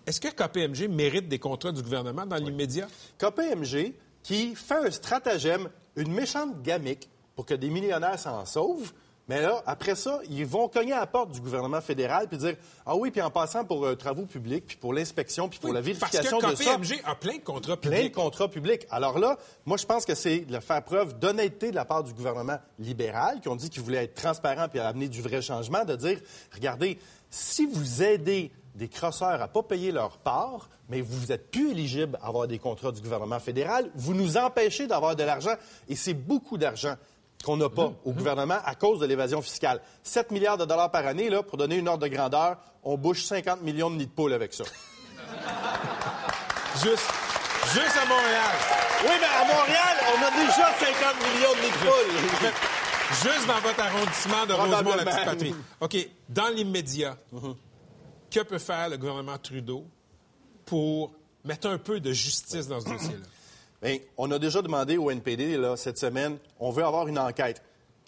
[0.06, 2.86] Est-ce que KPMG mérite des contrats du gouvernement dans l'immédiat?
[3.18, 8.92] KPMG qui fait un stratagème, une méchante gamique pour que des millionnaires s'en sauvent.
[9.26, 12.56] Mais là, après ça, ils vont cogner à la porte du gouvernement fédéral puis dire
[12.84, 15.80] Ah oui, puis en passant pour euh, travaux publics, puis pour l'inspection, puis pour la
[15.80, 16.76] Parce vérification que de ça.
[16.76, 18.10] KPMG a plein de contrats Plein publics.
[18.10, 18.86] de contrats publics.
[18.90, 22.12] Alors là, moi, je pense que c'est de faire preuve d'honnêteté de la part du
[22.12, 25.96] gouvernement libéral, qui ont dit qu'ils voulaient être transparents puis amener du vrai changement, de
[25.96, 26.20] dire,
[26.54, 26.98] regardez,
[27.30, 31.70] Si vous aidez des crosseurs à ne pas payer leur part, mais vous êtes plus
[31.70, 35.54] éligible à avoir des contrats du gouvernement fédéral, vous nous empêchez d'avoir de l'argent,
[35.88, 36.96] et c'est beaucoup d'argent
[37.44, 39.80] qu'on n'a pas au gouvernement à cause de l'évasion fiscale.
[40.02, 43.24] 7 milliards de dollars par année, là, pour donner une ordre de grandeur, on bouche
[43.24, 44.64] 50 millions de nids de poules avec ça.
[46.82, 47.08] Juste,
[47.72, 48.56] juste à Montréal.
[49.04, 50.88] Oui, mais à Montréal, on a déjà 50
[51.34, 52.50] millions de nids de poules.
[53.22, 55.54] Juste dans votre arrondissement de Rosemont, la petite patrie.
[55.80, 57.16] OK, dans l'immédiat,
[58.30, 59.86] que peut faire le gouvernement Trudeau
[60.66, 61.12] pour
[61.44, 63.26] mettre un peu de justice dans ce dossier-là?
[63.84, 67.62] Bien, on a déjà demandé au NPD cette semaine, on veut avoir une enquête.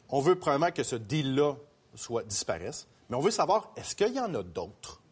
[0.09, 1.53] On veut probablement que ce deal-là
[1.95, 5.03] soit disparaisse, mais on veut savoir, est-ce qu'il y en a d'autres?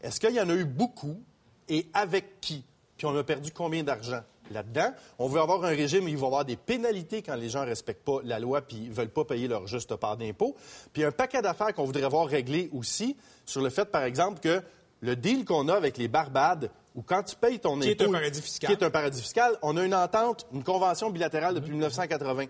[0.00, 1.20] Est-ce qu'il y en a eu beaucoup?
[1.68, 2.64] Et avec qui?
[2.96, 4.94] Puis on a perdu combien d'argent là-dedans?
[5.18, 7.60] On veut avoir un régime où il va y avoir des pénalités quand les gens
[7.60, 10.56] ne respectent pas la loi puis ne veulent pas payer leur juste part d'impôt.
[10.94, 14.62] Puis un paquet d'affaires qu'on voudrait voir réglées aussi sur le fait, par exemple, que
[15.02, 18.10] le deal qu'on a avec les Barbades, où quand tu payes ton Qui est impôt...
[18.10, 18.68] un paradis fiscal.
[18.68, 19.56] Qui est un paradis fiscal.
[19.62, 22.46] On a une entente, une convention bilatérale depuis 1980.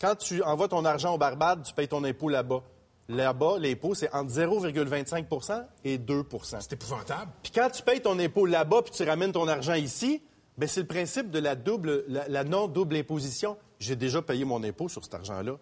[0.00, 2.62] Quand tu envoies ton argent aux Barbades, tu payes ton impôt là-bas.
[3.08, 7.30] Là-bas, l'impôt, c'est entre 0,25% et 2% C'est épouvantable.
[7.42, 10.20] Puis quand tu payes ton impôt là-bas puis tu ramènes ton argent ici,
[10.58, 13.56] ben c'est le principe de la, double, la, la non-double imposition.
[13.78, 15.56] J'ai déjà payé mon impôt sur cet argent-là.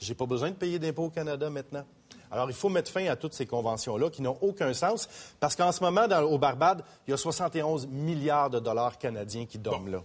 [0.00, 1.84] J'ai pas besoin de payer d'impôt au Canada maintenant.
[2.30, 5.08] Alors, il faut mettre fin à toutes ces conventions-là qui n'ont aucun sens
[5.40, 9.46] parce qu'en ce moment, dans, au Barbade, il y a 71 milliards de dollars canadiens
[9.46, 10.02] qui dorment là.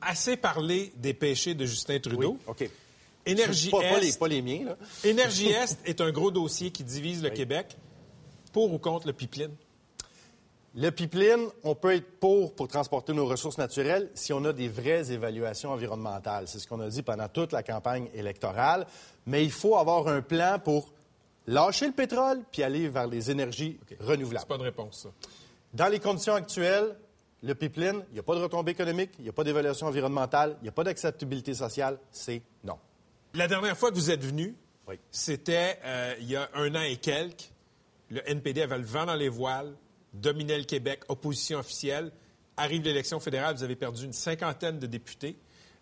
[0.00, 2.38] Assez parlé des péchés de Justin Trudeau.
[2.46, 2.68] OK.
[3.26, 4.76] Énergie Pas, pas Est, les, pas les miens, là.
[5.04, 7.76] Énergie Est est un gros dossier qui divise le Québec.
[8.52, 9.54] Pour ou contre le pipeline?
[10.74, 14.68] Le pipeline, on peut être pour pour transporter nos ressources naturelles si on a des
[14.68, 16.46] vraies évaluations environnementales.
[16.46, 18.86] C'est ce qu'on a dit pendant toute la campagne électorale.
[19.26, 20.92] Mais il faut avoir un plan pour
[21.52, 24.40] lâcher le pétrole puis aller vers les énergies renouvelables.
[24.40, 25.08] C'est pas une réponse, ça.
[25.74, 26.96] Dans les conditions actuelles,
[27.42, 30.56] le pipeline, il n'y a pas de retombée économique, il n'y a pas d'évaluation environnementale,
[30.60, 31.98] il n'y a pas d'acceptabilité sociale.
[32.10, 32.78] C'est non.
[33.34, 34.54] La dernière fois que vous êtes venu,
[34.88, 34.98] Oui.
[35.10, 37.50] c'était euh, il y a un an et quelques.
[38.10, 39.72] Le NPD avait le vent dans les voiles,
[40.12, 42.10] dominait le Québec, opposition officielle.
[42.56, 45.36] Arrive l'élection fédérale, vous avez perdu une cinquantaine de députés.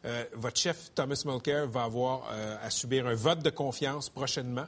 [0.04, 4.66] Euh, votre chef, Thomas Mulcair, va avoir euh, à subir un vote de confiance prochainement.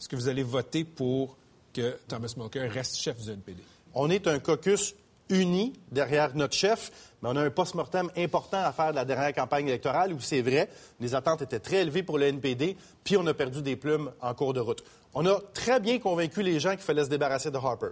[0.00, 1.36] Est-ce que vous allez voter pour
[1.74, 3.62] que Thomas Mulcair reste chef du NPD?
[3.94, 4.94] On est un caucus
[5.28, 6.90] uni derrière notre chef,
[7.22, 10.40] mais on a un post-mortem important à faire de la dernière campagne électorale où c'est
[10.42, 10.68] vrai,
[11.00, 14.34] les attentes étaient très élevées pour le NPD, puis on a perdu des plumes en
[14.34, 14.82] cours de route.
[15.14, 17.90] On a très bien convaincu les gens qu'il fallait se débarrasser de Harper.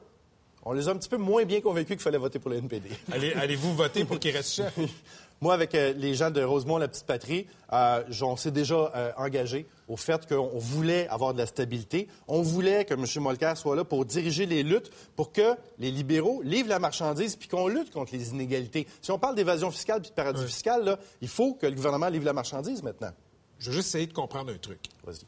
[0.65, 2.89] On les a un petit peu moins bien convaincus qu'il fallait voter pour le NPD.
[3.13, 4.75] Allez- Allez-vous voter pour qu'il reste chef?
[5.41, 9.13] Moi, avec euh, les gens de Rosemont, la petite patrie, euh, on s'est déjà euh,
[9.17, 12.09] engagé au fait qu'on voulait avoir de la stabilité.
[12.27, 13.05] On voulait que M.
[13.23, 17.49] Molker soit là pour diriger les luttes, pour que les libéraux livrent la marchandise puis
[17.49, 18.89] qu'on lutte contre les inégalités.
[19.01, 22.09] Si on parle d'évasion fiscale puis de paradis fiscal, là, il faut que le gouvernement
[22.09, 23.13] livre la marchandise maintenant.
[23.61, 24.81] Je veux juste essayer de comprendre un truc.
[25.05, 25.25] Vas-y.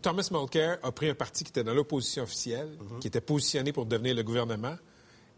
[0.00, 3.84] Thomas Mulcair a pris un parti qui était dans l'opposition officielle, qui était positionné pour
[3.84, 4.76] devenir le gouvernement,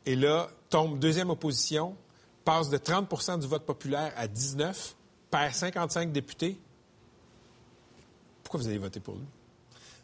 [0.07, 1.97] et là, tombe deuxième opposition,
[2.45, 4.95] passe de 30% du vote populaire à 19,
[5.31, 6.59] perd 55 députés.
[8.43, 9.25] Pourquoi vous avez voté pour lui?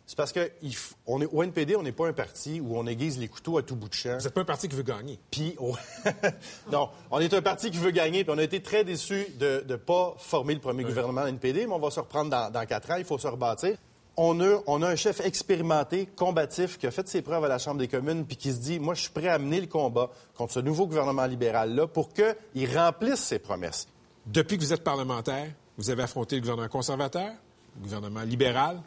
[0.08, 2.76] C'est parce que il f- on est, au NPD, on n'est pas un parti où
[2.78, 4.16] on aiguise les couteaux à tout bout de champ.
[4.18, 5.18] Vous n'êtes pas un parti qui veut gagner.
[5.32, 5.74] Puis, on-
[6.70, 9.64] non, on est un parti qui veut gagner, puis on a été très déçus de
[9.68, 12.88] ne pas former le premier gouvernement NPD, mais on va se reprendre dans, dans quatre
[12.92, 13.76] ans, il faut se rebâtir.
[14.18, 17.58] On a, on a un chef expérimenté, combatif, qui a fait ses preuves à la
[17.58, 20.10] Chambre des communes, puis qui se dit, moi, je suis prêt à mener le combat
[20.34, 23.86] contre ce nouveau gouvernement libéral-là pour qu'il remplisse ses promesses.
[24.24, 27.30] Depuis que vous êtes parlementaire, vous avez affronté le gouvernement conservateur,
[27.76, 28.80] le gouvernement libéral.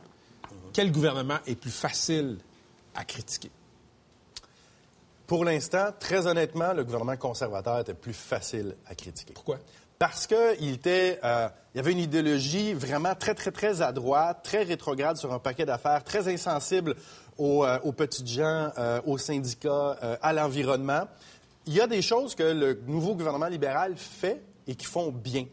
[0.74, 2.38] Quel gouvernement est plus facile
[2.96, 3.52] à critiquer?
[5.28, 9.34] Pour l'instant, très honnêtement, le gouvernement conservateur était plus facile à critiquer.
[9.36, 9.60] Pourquoi?
[10.00, 14.40] Parce qu'il était, euh, il y avait une idéologie vraiment très, très, très à droite,
[14.44, 16.96] très rétrograde sur un paquet d'affaires, très insensible
[17.38, 21.04] aux, euh, petites gens, euh, aux syndicats, euh, à l'environnement.
[21.68, 25.46] Il y a des choses que le nouveau gouvernement libéral fait et qui font bien.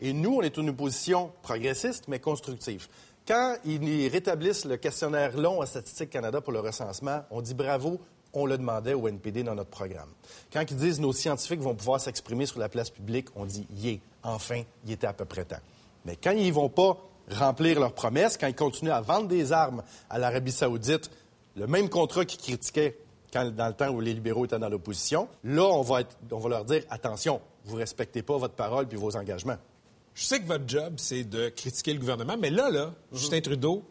[0.00, 2.88] Et nous, on est une opposition progressiste, mais constructive.
[3.26, 7.98] Quand ils rétablissent le questionnaire long à Statistique Canada pour le recensement, on dit bravo,
[8.34, 10.10] on le demandait au NPD dans notre programme.
[10.52, 14.00] Quand ils disent nos scientifiques vont pouvoir s'exprimer sur la place publique, on dit yé,
[14.22, 15.60] enfin, il était à peu près temps.
[16.04, 16.98] Mais quand ils vont pas
[17.30, 21.10] remplir leurs promesses, quand ils continuent à vendre des armes à l'Arabie saoudite,
[21.56, 22.98] le même contrat qu'ils critiquaient
[23.32, 26.82] quand- dans le temps où les libéraux étaient dans l'opposition, là, on va, leur dire
[26.90, 29.56] attention, vous respectez pas votre parole puis vos engagements.
[30.14, 33.82] Je sais que votre job, c'est de critiquer le gouvernement, mais là, là, Justin Trudeau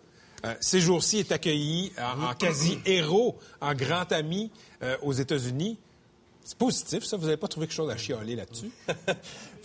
[0.45, 5.77] euh, ces jours-ci est accueilli en, en quasi-héros, en grand ami euh, aux États-Unis.
[6.43, 7.15] C'est positif, ça?
[7.15, 8.69] Vous n'avez pas trouvé quelque chose à chialer là-dessus?
[8.88, 9.03] Vous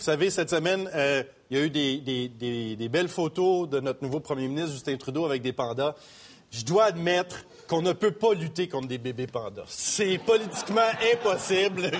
[0.05, 3.81] savez, cette semaine, euh, il y a eu des, des- des- des belles photos de
[3.81, 5.95] notre nouveau premier ministre, Justin Trudeau, avec des pandas.
[6.51, 9.65] Je dois admettre qu'on ne peut pas lutter contre des bébés pandas.
[9.67, 11.91] C'est politiquement impossible.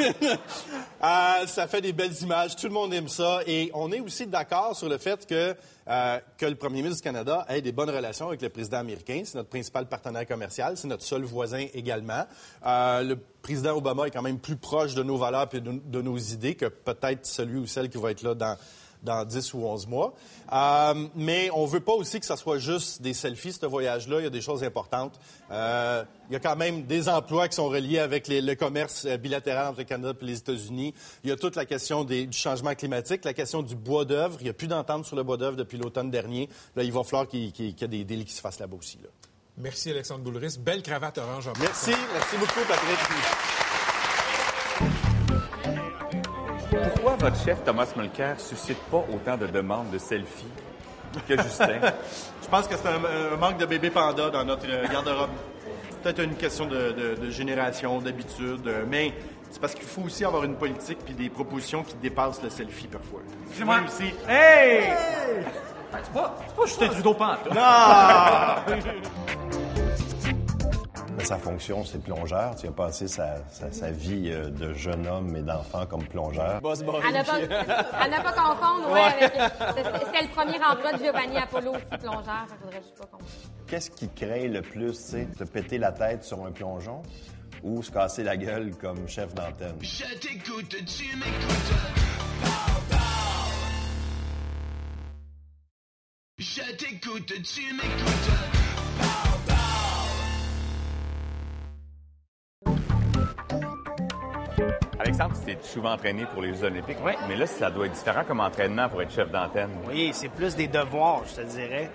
[0.00, 0.16] Euh,
[1.46, 3.40] ça fait des belles images, tout le monde aime ça.
[3.46, 5.54] Et on est aussi d'accord sur le fait que,
[5.88, 9.22] euh, que le premier ministre du Canada ait des bonnes relations avec le président américain.
[9.24, 12.26] C'est notre principal partenaire commercial, c'est notre seul voisin également.
[12.66, 16.02] Euh, le président Obama est quand même plus proche de nos valeurs et de, de
[16.02, 18.56] nos idées que peut-être celui ou celle qui va être là dans
[19.02, 20.14] dans 10 ou 11 mois.
[20.52, 24.20] Euh, mais on veut pas aussi que ça soit juste des selfies, ce voyage-là.
[24.20, 25.18] Il y a des choses importantes.
[25.50, 29.04] Euh, il y a quand même des emplois qui sont reliés avec les- le commerce
[29.06, 30.94] euh, bilatéral entre le Canada et les États-Unis.
[31.24, 34.36] Il y a toute la question des- du changement climatique, la question du bois d'œuvre.
[34.40, 36.48] Il n'y a plus d'entente sur le bois d'œuvre depuis l'automne dernier.
[36.76, 38.98] Là, il va falloir qu'il qu'il y ait des délits qui se fassent là-bas aussi.
[39.02, 39.08] là.
[39.58, 40.56] Merci, Alexandre Boulris.
[40.58, 41.90] Belle cravate orange en Merci.
[42.14, 43.61] Merci beaucoup, Patrick.
[46.94, 50.46] Pourquoi votre chef, Thomas Mulcair, suscite pas autant de demandes de selfies
[51.28, 51.80] que Justin?
[52.42, 55.30] Je pense que c'est un, un manque de bébé panda dans notre euh, garde-robe.
[56.02, 59.12] Peut-être une question de, de- de génération, d'habitude, euh, mais
[59.50, 62.88] c'est parce qu'il faut aussi avoir une politique puis des propositions qui dépassent le selfie
[62.88, 63.20] parfois.
[63.46, 63.80] Excusez-moi.
[63.80, 64.92] Même si- Hey!
[65.92, 67.52] Ben, c'est pas, c'est pas Justin Trudeau pantoute.
[71.22, 72.56] Mais sa fonction, c'est plongeur.
[72.56, 76.56] Tu as passé sa, sa- sa vie euh, de jeune homme et d'enfant comme plongeur.
[76.56, 76.74] À ne pas,
[77.96, 79.32] à ne pas confondre, ouais, avec.
[80.04, 82.46] C'était le premier emploi de Giovanni Apollo, aussi plongeur.
[82.50, 83.30] Il faudrait juste pas confondre.
[83.68, 87.02] Qu'est-ce qui craint le plus, tu sais, te péter la tête sur un plongeon
[87.62, 89.76] ou se casser la gueule comme chef d'antenne?
[89.80, 91.72] Je t'écoute, tu m'écoutes.
[96.38, 99.31] Je t'écoute, tu m'écoutes.
[105.28, 108.40] Tu t'es souvent entraîné pour les Jeux olympiques, mais là, ça doit être différent comme
[108.40, 109.70] entraînement pour être chef d'antenne.
[109.88, 111.90] Oui, c'est plus des devoirs, je te dirais.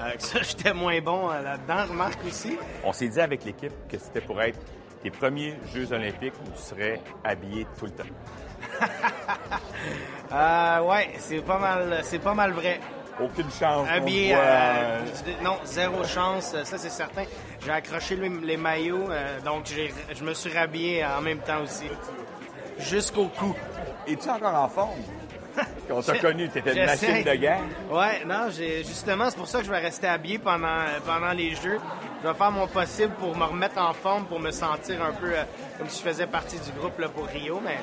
[0.00, 2.56] Euh, ça, j'étais moins bon euh, là-dedans, remarque aussi.
[2.84, 4.58] On s'est dit avec l'équipe que c'était pour être
[5.02, 8.04] tes premiers Jeux olympiques où tu serais habillé tout le temps.
[10.32, 12.80] Euh, ouais, c'est pas mal, c'est pas mal vrai.
[13.20, 13.86] Aucune chance.
[13.90, 15.00] Habillé, euh,
[15.42, 17.24] non, zéro chance, ça c'est certain.
[17.62, 21.84] J'ai accroché les, maillots, euh, donc je me suis rhabillé en même temps aussi.
[22.78, 23.54] Jusqu'au cou.
[24.06, 25.00] Es-tu encore en forme?
[25.88, 27.60] Qu'on t'a connu, t'étais une machine de guerre.
[27.90, 31.54] Ouais, non, j'ai justement, c'est pour ça que je vais rester habillé pendant, pendant les
[31.54, 31.78] Jeux.
[32.22, 35.32] Je vais faire mon possible pour me remettre en forme, pour me sentir un peu
[35.32, 35.42] euh,
[35.78, 37.78] comme si je faisais partie du groupe là, pour Rio, mais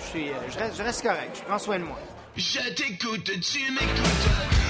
[0.00, 1.98] je, suis, euh, je, reste, je reste correct, je prends soin de moi.
[2.36, 4.60] Je t'écoute, tu m'écoutes.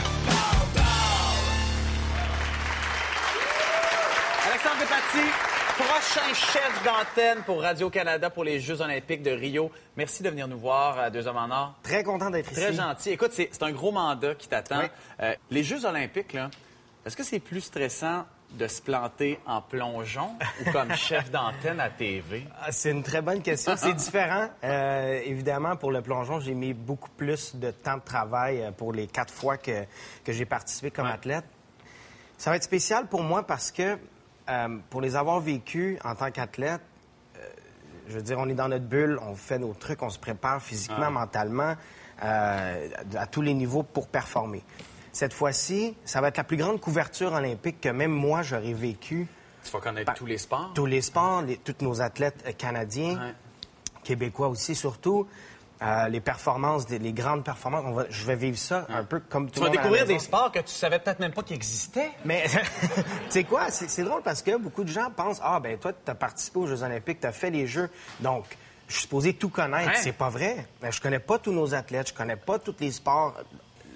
[4.49, 5.31] Alexandre Despatie,
[5.81, 9.71] prochain chef d'antenne pour Radio-Canada pour les Jeux olympiques de Rio.
[9.97, 11.75] Merci de venir nous voir à Deux Hommes en Or.
[11.83, 12.77] Très content d'être Très ici.
[12.77, 13.11] gentil.
[13.11, 14.81] Écoute, c'est un gros mandat qui t'attend.
[14.81, 14.87] Oui.
[15.23, 16.51] Euh, les Jeux olympiques, là,
[17.07, 20.35] est-ce que c'est plus stressant de se planter en plongeon
[20.67, 22.45] ou comme chef d'antenne à TV?
[22.61, 23.75] Ah, C'est une très bonne question.
[23.77, 24.49] C'est différent.
[24.65, 28.93] Euh, évidemment, pour le plongeon, j'ai mis beaucoup plus de temps de travail euh, pour
[28.93, 29.85] les quatre fois que,
[30.25, 31.45] que j'ai participé comme athlète.
[32.37, 33.99] Ça va être spécial pour moi parce que
[34.51, 36.81] euh, pour les avoir vécus en tant qu'athlète,
[37.37, 37.41] euh,
[38.09, 40.61] je veux dire, on est dans notre bulle, on fait nos trucs, on se prépare
[40.61, 41.11] physiquement, Ouais.
[41.11, 41.75] mentalement,
[42.25, 44.63] euh, à tous les niveaux pour performer.
[45.13, 49.27] Cette fois-ci, ça va être la plus grande couverture olympique que même moi j'aurais vécu.
[49.65, 50.73] Tu vas connaître tous les sports?
[50.75, 53.35] Tous les sports, les- tous nos athlètes canadiens,
[54.05, 55.27] québécois aussi surtout.
[55.83, 59.19] Euh, les performances, des- les grandes performances, on va- je vais vivre ça un peu
[59.21, 61.21] comme tout Tu le vas monde à la découvrir des sports que tu savais peut-être
[61.21, 62.11] même pas qu'ils existaient.
[62.27, 62.45] Mais
[62.85, 66.11] tu sais quoi, c'est drôle parce que beaucoup de gens pensent Ah, ben toi, tu
[66.11, 67.89] as participé aux Jeux Olympiques, tu as fait les Jeux,
[68.21, 68.45] donc
[68.89, 69.89] je suis supposé tout connaître.
[69.93, 69.97] Ouais.
[70.03, 70.67] C'est pas vrai.
[70.83, 73.35] Ben, je connais pas tous nos athlètes, je connais pas tous les sports.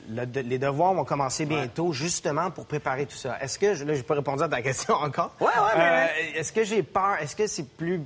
[0.09, 3.38] Le- de- les devoirs vont commencer bientôt, justement pour préparer tout ça.
[3.40, 5.33] Est-ce que, je- là, j'ai pas répondu à ta question encore.
[5.40, 7.16] Ouais, ouais, mais- Euh, Est-ce que j'ai peur?
[7.20, 8.03] Est-ce que c'est plus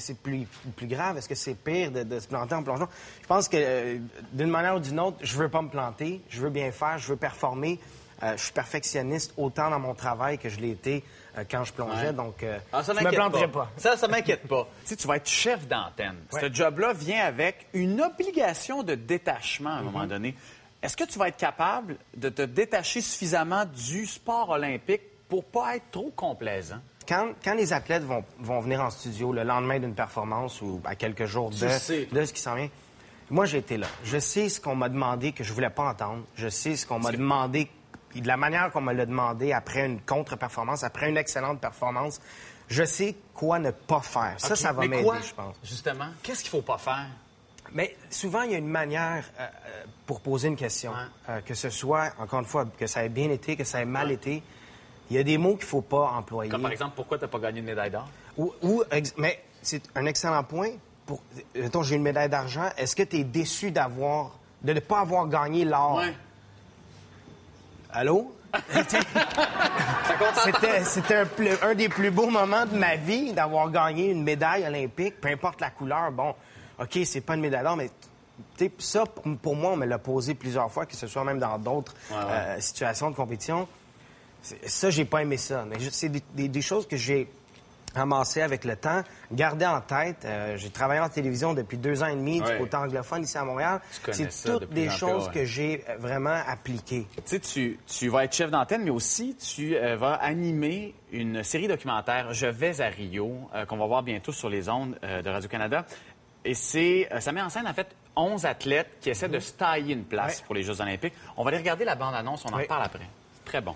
[0.00, 1.16] c'est plus, plus grave?
[1.18, 2.88] Est-ce que c'est pire de, de se planter en plongeon?
[3.22, 3.98] Je pense que euh,
[4.32, 7.08] d'une manière ou d'une autre, je veux pas me planter, je veux bien faire, je
[7.08, 7.78] veux performer.
[8.22, 11.02] Euh, je suis perfectionniste autant dans mon travail que je l'ai été
[11.38, 12.12] euh, quand je plongeais, Ouais.
[12.12, 13.70] donc euh, Ah, ça je me m'inquiète planterai pas.
[13.78, 14.68] Ça, ça m'inquiète pas.
[14.82, 16.16] tu sais, tu vas être chef d'antenne.
[16.32, 16.40] Ouais.
[16.42, 20.08] Ce job-là vient avec une obligation de détachement à un moment Mhm.
[20.08, 20.34] donné.
[20.82, 25.76] Est-ce que tu vas être capable de te détacher suffisamment du sport olympique pour pas
[25.76, 26.80] être trop complaisant?
[27.10, 30.94] Quand, quand les athlètes vont, vont venir en studio le lendemain d'une performance ou à
[30.94, 32.68] quelques jours de, de ce qui s'en vient,
[33.30, 33.88] moi, j'ai été là.
[34.04, 36.22] Je sais ce qu'on m'a demandé que je voulais pas entendre.
[36.36, 37.68] Je sais ce qu'on m'a demandé
[38.14, 42.20] de la manière qu'on me l'a demandé après une contre-performance, après une excellente performance,
[42.68, 44.34] je sais quoi ne pas faire.
[44.38, 45.56] Ça, ça va m'aider, je pense.
[45.64, 47.08] Justement, qu'est-ce qu'il faut pas faire?
[47.72, 50.92] Mais souvent, il y a une manière euh, euh, pour poser une question.
[51.28, 53.84] Euh, que ce soit, encore une fois, que ça ait bien été, que ça ait
[53.84, 54.42] mal été.
[55.10, 56.50] Il y a des mots qu'il ne faut pas employer.
[56.50, 58.08] Comme par exemple, pourquoi tu n'as pas gagné une médaille d'or?
[58.36, 60.70] Ou, ou ex- mais c'est un excellent point.
[61.04, 61.20] Pour,
[61.56, 62.68] mettons, j'ai une médaille d'argent.
[62.76, 66.00] Est-ce que tu es déçu d'avoir, de ne pas avoir gagné l'or?
[67.92, 68.32] Allô?
[70.44, 75.20] C'était, un, un des plus beaux moments de ma vie d'avoir gagné une médaille olympique,
[75.20, 76.10] peu importe la couleur.
[76.12, 76.34] Bon,
[76.80, 77.90] OK, c'est pas une médaille d'or, mais
[78.56, 81.24] tu sais, ça, pour pour moi, on me l'a posé plusieurs fois, que ce soit
[81.24, 82.22] même dans d'autres Ouais, ouais.
[82.28, 83.68] euh, situations de compétition.
[84.42, 85.64] Ça, j'ai pas aimé ça.
[85.68, 87.28] Mais c'est des, des- des choses que j'ai
[87.96, 90.18] amassées avec le temps, gardées en tête.
[90.24, 92.52] Euh, j'ai travaillé en télévision depuis deux ans et demi Ouais.
[92.52, 93.80] du côté anglophone ici à Montréal.
[94.12, 97.06] C'est toutes des choses que j'ai euh, vraiment appliquées.
[97.26, 101.66] Tu sais, tu, vas être chef d'antenne, mais aussi tu euh, vas animer une série
[101.66, 105.84] documentaire Je vais à Rio, euh, qu'on va voir bientôt sur les ondes de Radio-Canada.
[106.44, 109.94] Et c'est, ça met en scène, en fait, 11 athlètes qui essaient de se tailler
[109.94, 110.44] une place Ouais.
[110.46, 111.12] pour les Jeux olympiques.
[111.36, 112.66] On va aller regarder la bande-annonce, on en Oui.
[112.68, 113.08] parle après.
[113.44, 113.74] Très bon.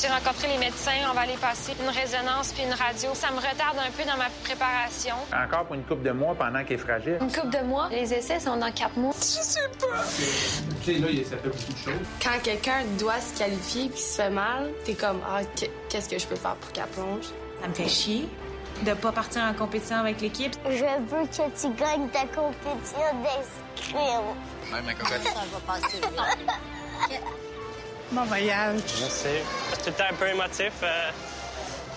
[0.00, 3.10] J'ai rencontré les médecins, on va aller passer une résonance puis une radio.
[3.14, 5.14] Ça me retarde un peu dans ma préparation.
[5.32, 7.18] Encore pour une coupe de mois pendant qu'elle est fragile.
[7.20, 9.14] Une coupe de mois, les essais sont dans quatre mois.
[9.18, 10.02] Je sais pas.
[10.84, 12.06] Tu sais, là, il- ça fait beaucoup de choses.
[12.22, 16.18] Quand quelqu'un doit se qualifier puis se fait mal, t'es comme ah qu- qu'est-ce que
[16.18, 17.26] je peux faire pour qu'elle plonge?
[17.62, 18.28] Ça me fait chier
[18.82, 20.54] de pas partir en compétition avec l'équipe.
[20.68, 23.98] Je veux que tu gagnes ta compétition d'escrime.
[24.72, 25.22] Même la.
[25.22, 26.00] Ça va passer
[28.12, 28.80] Bon voyage.
[29.00, 29.26] Merci.
[29.70, 30.72] C'est tout le temps un peu émotif.
[30.82, 31.10] Euh,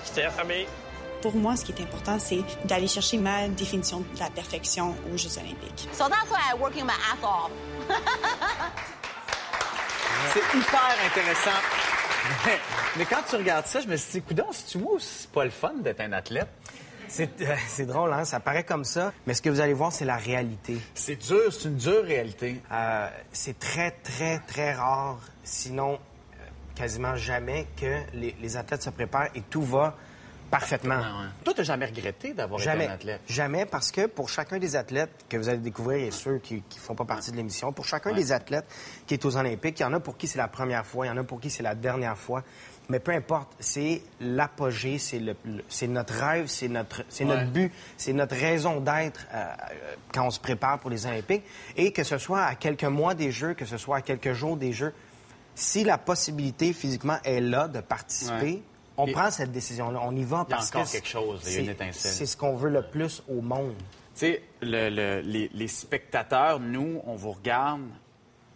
[0.06, 0.66] J'étais la famille.
[1.22, 5.18] Pour moi, ce qui est important, c'est d'aller chercher ma définition de la perfection aux
[5.18, 5.88] Jeux olympiques.
[5.94, 7.52] So that's why I'm working my ass off.
[10.34, 11.52] C'est hyper intéressant.
[12.46, 12.60] Mais,
[12.98, 15.46] mais quand tu regardes ça, je me suis dit, coudonc, si tu moi, c'est pas
[15.46, 16.50] le fun d'être un athlète?
[17.08, 18.26] C'est, euh, c'est drôle, hein?
[18.26, 20.78] Ça paraît comme ça, mais ce que vous allez voir, c'est la réalité.
[20.94, 22.62] C'est dur, c'est une dure réalité.
[22.72, 26.44] Euh, c'est très, très, très rare, sinon euh,
[26.76, 29.96] quasiment jamais, que les, les athlètes se préparent et tout va
[30.50, 31.02] parfaitement.
[31.44, 33.20] Toi, t'as jamais regretté d'avoir été un athlète?
[33.28, 36.80] Jamais, parce que pour chacun des athlètes que vous allez découvrir et ceux qui ne
[36.80, 38.16] font pas partie de l'émission, pour chacun Ouais.
[38.16, 38.64] des athlètes
[39.06, 41.10] qui est aux Olympiques, il y en a pour qui c'est la première fois, il
[41.10, 42.44] y en a pour qui c'est la dernière fois.
[42.90, 47.36] Mais peu importe, c'est l'apogée, c'est le, le- c'est notre rêve, c'est notre, c'est Ouais.
[47.36, 51.44] notre but, c'est notre raison d'être euh, euh, quand on se prépare pour les Olympiques.
[51.76, 54.56] Et que ce soit à quelques mois des Jeux, que ce soit à quelques jours
[54.56, 54.94] des Jeux,
[55.54, 58.62] si la possibilité physiquement est là de participer, Ouais.
[58.96, 60.00] on prend cette décision-là.
[60.04, 61.66] On y va Il y a parce encore que quelque chose, il y a une
[61.66, 62.12] c'est- étincelle.
[62.12, 63.76] C'est ce qu'on veut le plus au monde.
[64.16, 67.82] Tu sais, le- le- les, les spectateurs, nous, on vous regarde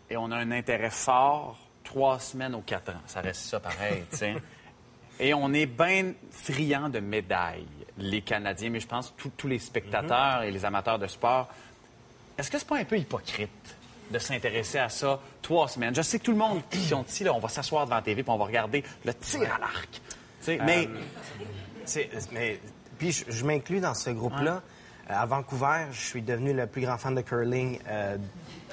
[0.10, 1.60] et on a un intérêt fort
[1.92, 3.02] trois semaines ou quatre ans.
[3.06, 4.36] Ça reste ça pareil, tu sais.
[5.20, 9.60] Et on est bien friands de médailles, les Canadiens, mais je pense tous tous les
[9.60, 11.50] spectateurs et les amateurs de sport.
[12.38, 13.76] Est-ce que c'est pas un peu hypocrite
[14.10, 15.94] de s'intéresser à ça trois semaines?
[15.94, 18.02] Je sais que tout le monde qui sont ici, là, on va s'asseoir devant la
[18.02, 20.02] TV puis on va regarder le tir à l'arc.
[20.66, 20.88] Mais
[21.98, 22.60] Euh, mais
[22.98, 24.62] puis je, je m'inclus dans ce groupe-là.
[25.14, 27.80] À Vancouver, je suis devenu le plus grand fan de curling.
[27.88, 28.18] Euh,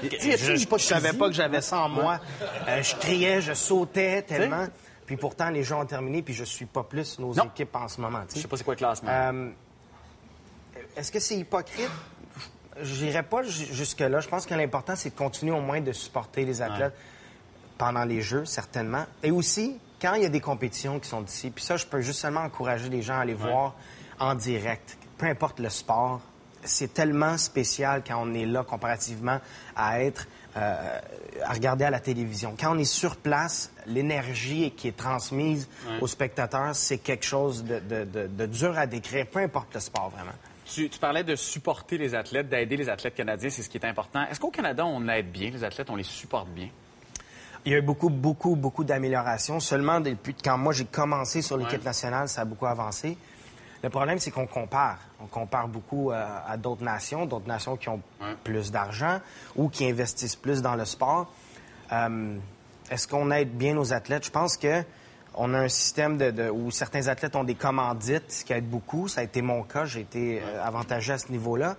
[0.03, 2.21] je je savais pas que j'avais ça en moi.
[2.69, 4.67] Euh, je criais, je sautais tellement.
[5.07, 8.01] Puis pourtant, les gens ont terminé, puis je suis pas plus nos équipes en ce
[8.01, 8.21] moment.
[8.35, 9.09] je sais pas c'est quoi le classement.
[9.11, 9.51] Euh,
[10.97, 11.91] Est-ce que c'est hypocrite?
[12.81, 14.21] Je n'irais pas ju- jusque-là.
[14.21, 16.95] Je pense que l'important, c'est de continuer au moins de supporter les athlètes
[17.77, 19.05] pendant les Jeux, certainement.
[19.23, 22.01] Et aussi, quand il y a des compétitions qui sont ici, puis ça, je peux
[22.03, 23.75] juste seulement encourager les gens à aller voir
[24.21, 26.21] en direct, peu importe le sport.
[26.65, 29.39] C'est tellement spécial quand on est là comparativement
[29.77, 30.99] à être euh,
[31.45, 32.57] à regarder à la télévision.
[32.59, 35.99] Quand on est sur place, l'énergie qui est transmise Ouais.
[36.01, 39.81] aux spectateurs, c'est quelque chose de, de- de- de dur à décrire, peu importe le
[39.81, 40.33] sport vraiment.
[40.67, 43.85] Tu, tu parlais de supporter les athlètes, d'aider les athlètes canadiens, c'est ce qui est
[43.87, 44.25] important.
[44.31, 46.69] Est-ce qu'au Canada, on aide bien les athlètes, on les supporte bien?
[47.65, 49.61] Il y a eu beaucoup, beaucoup, beaucoup d'améliorations.
[49.61, 51.85] Seulement depuis quand moi j'ai commencé sur l'équipe Ouais.
[51.85, 53.17] nationale, ça a beaucoup avancé.
[53.83, 54.99] Le problème, c'est qu'on compare.
[55.23, 58.01] On compare beaucoup euh, à d'autres nations, d'autres nations qui ont
[58.45, 59.21] plus d'argent
[59.57, 61.31] ou qui investissent plus dans le sport.
[61.93, 62.37] Euh,
[62.91, 64.25] Est-ce qu'on aide bien nos athlètes?
[64.27, 64.83] Je pense que
[65.35, 68.69] on a un système de, de- où certains athlètes ont des commandites, ce qui aide
[68.69, 69.07] beaucoup.
[69.07, 69.85] Ça a été mon cas.
[69.85, 71.77] J'ai été euh, avantagé à ce niveau-là.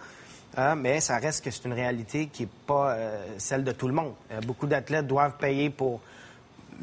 [0.57, 3.87] Euh, mais ça reste que c'est une réalité qui n'est pas euh, celle de tout
[3.87, 4.13] le monde.
[4.31, 5.99] Euh, beaucoup d'athlètes doivent payer pour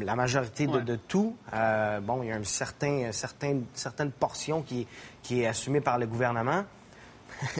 [0.00, 0.82] la majorité de, Ouais.
[0.82, 1.36] de tout.
[1.54, 4.86] Euh, bon, il y a un certain, certaine portion qui,
[5.22, 6.64] qui est assumée par le gouvernement.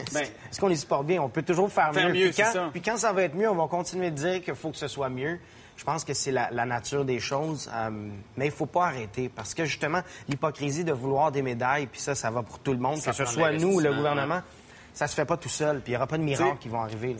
[0.51, 1.21] Est-ce qu'on les supporte bien?
[1.21, 2.01] On peut toujours faire, Ben.
[2.01, 2.25] Faire mieux.
[2.25, 2.69] mieux, Puis quand, ça.
[2.71, 4.87] puis quand ça va être mieux, on va continuer de dire qu'il faut que ce
[4.87, 5.39] soit mieux.
[5.75, 7.69] Je pense que c'est la, la nature des choses.
[7.73, 7.89] euh,
[8.35, 9.29] mais il faut pas arrêter.
[9.29, 12.79] Parce que justement, l'hypocrisie de vouloir des médailles, puis ça, ça va pour tout le
[12.79, 14.41] monde, Ça que ce soit nous ou le gouvernement,
[14.93, 15.81] ça se fait pas tout seul.
[15.81, 17.13] Puis il y aura pas de miracles qui vont arriver.
[17.13, 17.19] là.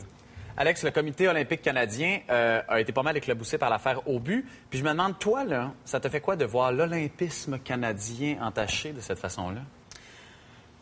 [0.60, 4.44] Alex, le comité olympique canadien euh, a été pas mal éclaboussé par l'affaire but.
[4.68, 8.90] Puis je me demande, toi, là, ça te fait quoi de voir l'olympisme canadien entaché
[8.92, 9.60] de cette façon-là?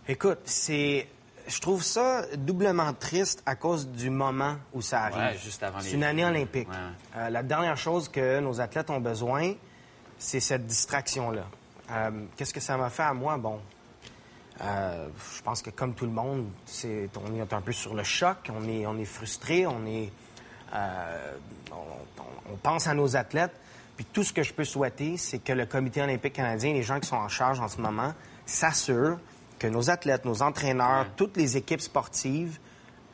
[0.08, 1.06] Écoute, c'est.
[1.46, 5.18] Je trouve ça doublement triste à cause du moment où ça arrive.
[5.18, 6.68] Ouais, juste avant les C'est une année olympique.
[6.68, 7.18] Ouais.
[7.18, 9.52] Euh, la dernière chose que nos athlètes ont besoin,
[10.18, 11.44] c'est cette distraction-là.
[11.90, 13.36] Euh, Qu'est-ce que ça m'a fait à moi?
[13.36, 13.60] Bon,
[14.62, 16.46] euh, je pense que comme tout le monde,
[16.84, 20.10] on est un peu sur le choc, on est, on est frustré, on est,
[20.74, 21.32] euh,
[21.72, 23.54] on, pense à nos athlètes.
[23.96, 27.00] Puis tout ce que je peux souhaiter, c'est que le Comité olympique canadien, les gens
[27.00, 29.18] qui sont en charge en ce moment, s'assurent
[29.58, 32.58] que nos athlètes, nos entraîneurs, toutes les équipes sportives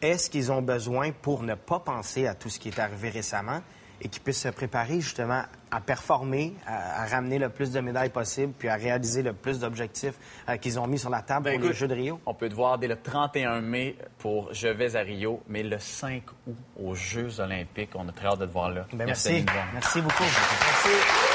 [0.00, 3.10] aient ce qu'ils ont besoin pour ne pas penser à tout ce qui est arrivé
[3.10, 3.60] récemment
[4.02, 8.10] et qu'ils puissent se préparer justement à performer, à, à ramener le plus de médailles
[8.10, 10.14] possible, puis à réaliser le plus d'objectifs
[10.48, 12.20] euh, qu'ils ont mis sur la table Ben, pour les écoute, Jeux de Rio.
[12.26, 15.78] On peut te voir dès le 31 mai pour Je vais à Rio, mais le
[15.78, 17.90] 5 août aux Jeux olympiques.
[17.94, 18.86] On a très hâte de te voir là.
[18.92, 19.44] Ben, merci.
[19.72, 20.24] Merci beaucoup.
[20.24, 21.31] Francis,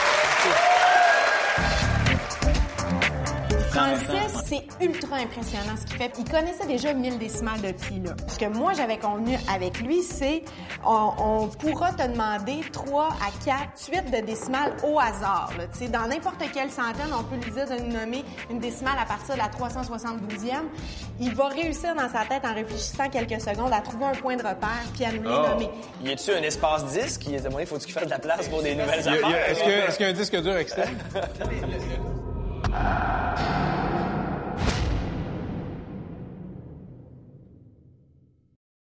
[4.80, 6.12] c'est ultra impressionnant ce qu'il fait.
[6.18, 8.00] Il connaissait déjà 1000 décimales de pi.
[8.04, 8.12] Là.
[8.28, 10.44] Ce que moi, j'avais convenu avec lui, c'est
[10.86, 15.52] on, on pourra te demander 3 à 4 suites de décimales au hasard.
[15.58, 15.66] Là.
[15.72, 18.98] Tu sais, Dans n'importe quelle centaine, on peut lui dire de nous nommer une décimale
[19.02, 20.64] à partir de la 372e.
[21.20, 24.44] Il va réussir dans sa tête, en réfléchissant quelques secondes, à trouver un point de
[24.44, 25.48] repère puis à nous les Oh.
[25.50, 25.70] nommer.
[26.04, 27.26] Y a-tu un espace disque?
[27.28, 29.50] Il est faut qu'il fasse de la place pour des nouvelles a- a- affaires?
[29.88, 30.96] Est-ce qu'il y a un disque dur externe?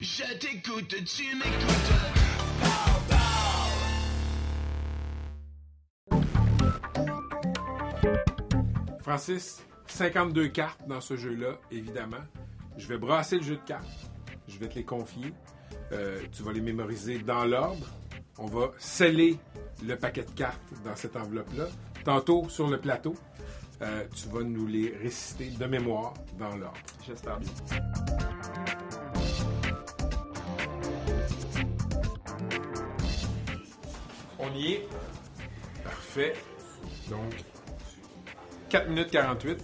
[0.00, 1.92] Je t'écoute, tu m'écoutes.
[9.00, 12.16] Francis, 52 cartes dans ce jeu-là, évidemment.
[12.76, 13.88] Je vais brasser le jeu de cartes.
[14.46, 15.34] Je vais te les confier.
[15.90, 17.88] Euh, tu vas les mémoriser dans l'ordre.
[18.38, 19.36] On va sceller
[19.84, 21.66] le paquet de cartes dans cette enveloppe-là.
[22.04, 23.16] Tantôt, sur le plateau,
[23.82, 26.78] euh, tu vas nous les réciter de mémoire dans l'ordre.
[27.04, 27.50] J'espère bien.
[34.38, 34.88] On y est.
[35.84, 36.34] Parfait.
[37.10, 37.34] Donc,
[38.68, 39.58] 4 minutes 48.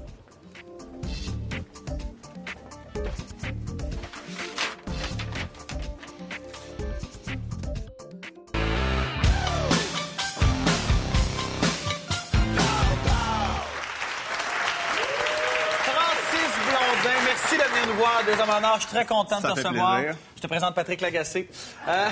[15.85, 18.23] Francis Blondin, merci de venir nous voir.
[18.27, 19.97] Deuxième honneur, je suis très content de te recevoir.
[19.99, 20.17] plaisir.
[20.37, 21.49] Je te présente Patrick Lagacé.
[21.89, 22.09] Euh,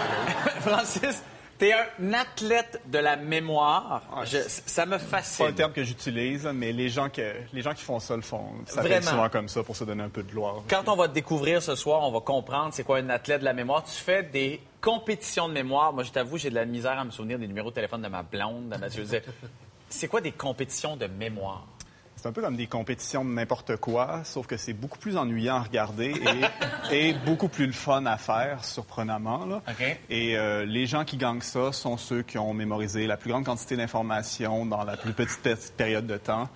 [0.60, 1.22] Francis,
[1.58, 4.02] t'es un athlète de la mémoire.
[4.24, 5.44] Je- ça me C'est fascine.
[5.46, 8.22] pas le terme que j'utilise, mais les gens, que, les gens qui font ça le
[8.22, 8.46] font.
[8.66, 9.06] Ça Vraiment.
[9.10, 10.62] souvent comme ça pour se donner un peu de gloire.
[10.68, 13.44] Quand on va te découvrir ce soir, on va comprendre c'est quoi un athlète de
[13.44, 13.84] la mémoire.
[13.84, 15.92] Tu fais des compétitions de mémoire.
[15.92, 18.08] Moi, je t'avoue, j'ai de la misère à me souvenir des numéros de téléphone de
[18.08, 18.68] ma blonde.
[18.70, 18.86] de ma-
[19.88, 21.66] C'est quoi des compétitions de mémoire?
[22.24, 25.56] C'est un peu comme des compétitions de n'importe quoi, sauf que c'est beaucoup plus ennuyant
[25.56, 26.14] à regarder
[26.90, 29.44] et, et beaucoup plus le fun à faire, surprenamment.
[29.44, 29.60] Là.
[30.08, 33.44] Et euh, les gens qui gagnent ça sont ceux qui ont mémorisé la plus grande
[33.44, 36.48] quantité d'informations dans la plus petite pe- période de temps.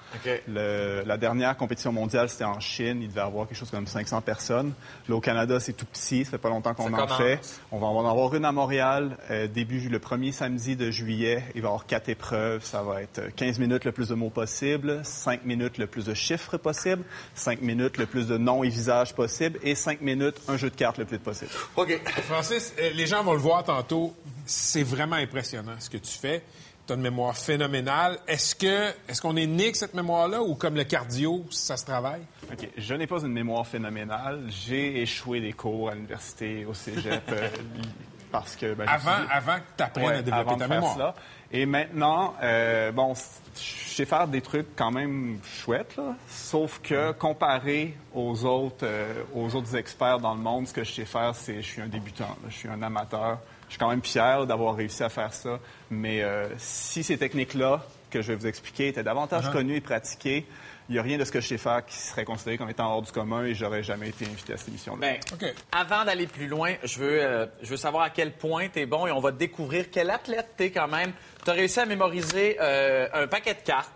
[0.48, 3.02] Le- la dernière compétition mondiale, c'était en Chine.
[3.02, 4.72] Il devait y avoir quelque chose comme 500 personnes.
[5.06, 6.24] Là, au Canada, c'est tout petit.
[6.24, 7.18] Ça fait pas longtemps qu'on en commence.
[7.18, 7.40] fait.
[7.72, 11.44] On va en avoir une à Montréal, euh, début le premier samedi de juillet.
[11.54, 12.64] Il va y avoir quatre épreuves.
[12.64, 16.04] Ça va être euh, 15 minutes le plus de mots possible, 5 minutes le plus
[16.04, 17.04] de chiffres possible,
[17.34, 20.76] 5 minutes le plus de noms et visages possible et 5 minutes un jeu de
[20.76, 21.50] cartes le plus vite possible.
[21.76, 22.00] OK.
[22.22, 24.14] Francis, euh, les gens vont le voir tantôt.
[24.46, 26.42] C'est vraiment impressionnant ce que tu fais.
[26.86, 28.18] Tu as une mémoire phénoménale.
[28.26, 31.84] Est-ce que est-ce qu'on est né avec cette mémoire-là ou comme le cardio, ça se
[31.84, 32.22] travaille?
[32.50, 32.68] OK.
[32.76, 34.44] Je n'ai pas une mémoire phénoménale.
[34.48, 37.48] J'ai échoué des cours à l'université, au cégep, euh,
[38.30, 38.74] parce que...
[38.74, 40.94] ben, Avant- dit- avant que t'apprennes à développer avant de ta mémoire.
[40.94, 41.14] cela.
[41.50, 46.14] Et maintenant, euh, bon, je sais faire des trucs quand même chouettes, là.
[46.28, 50.92] sauf que comparé aux autres, euh, aux autres experts dans le monde, ce que je
[50.92, 52.48] sais faire, c'est je suis un débutant, là.
[52.50, 53.38] je suis un amateur.
[53.66, 55.58] Je suis quand même fier d'avoir réussi à faire ça.
[55.90, 59.52] Mais euh, si ces techniques-là que je vais vous expliquer étaient davantage Uh-huh.
[59.52, 60.46] connues et pratiquées,
[60.88, 62.90] il n'y a rien de ce que je sais faire qui serait considéré comme étant
[62.92, 65.00] hors du commun et j'aurais jamais été invité à cette émission-là.
[65.00, 68.80] Ben, Avant d'aller plus loin, je veux, euh, je veux savoir à quel point tu
[68.80, 71.12] es bon et on va découvrir quel athlète tu es quand même.
[71.44, 73.92] Tu as réussi à mémoriser euh, un paquet de cartes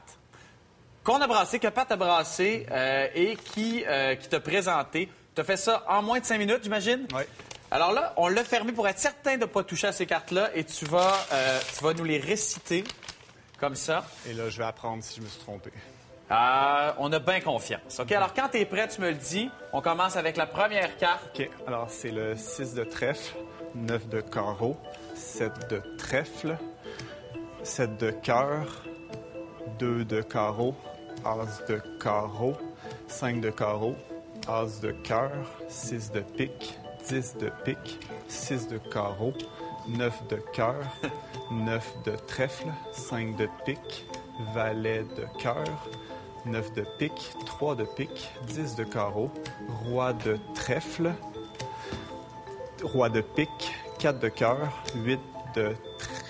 [1.04, 5.08] qu'on a brassé, que Pat a brassé euh, et qui, euh, qui t'a présenté.
[5.34, 7.06] Tu as fait ça en moins de cinq minutes, j'imagine?
[7.14, 7.22] Oui.
[7.70, 10.50] Alors là, on l'a fermé pour être certain de ne pas toucher à ces cartes-là
[10.54, 12.84] et tu vas, euh, tu vas nous les réciter
[13.58, 14.04] comme ça.
[14.28, 15.70] Et là, je vais apprendre si je me suis trompé.
[16.32, 18.00] Euh, on a bien confiance.
[18.00, 18.10] OK?
[18.12, 19.50] Alors, quand tu es prêt, tu me le dis.
[19.72, 21.38] On commence avec la première carte.
[21.38, 21.50] OK.
[21.66, 23.36] Alors, c'est le 6 de trèfle,
[23.74, 24.76] 9 de carreau,
[25.14, 26.56] 7 de trèfle,
[27.62, 28.82] 7 de cœur,
[29.78, 30.74] 2 de carreau,
[31.24, 32.54] as de carreau,
[33.08, 33.94] 5 de carreau,
[34.48, 35.32] as de cœur,
[35.68, 36.78] 6 de pique,
[37.08, 39.34] 10 de pique, 6 de carreau,
[39.86, 40.80] 9 de cœur,
[41.50, 44.06] 9 de trèfle, 5 de pique,
[44.54, 45.64] valet de cœur,
[46.46, 49.30] 9 de pique, 3 de pique, 10 de carreau,
[49.84, 51.12] roi de trèfle,
[52.82, 55.20] roi de pique, 4 de cœur, 8
[55.54, 55.76] de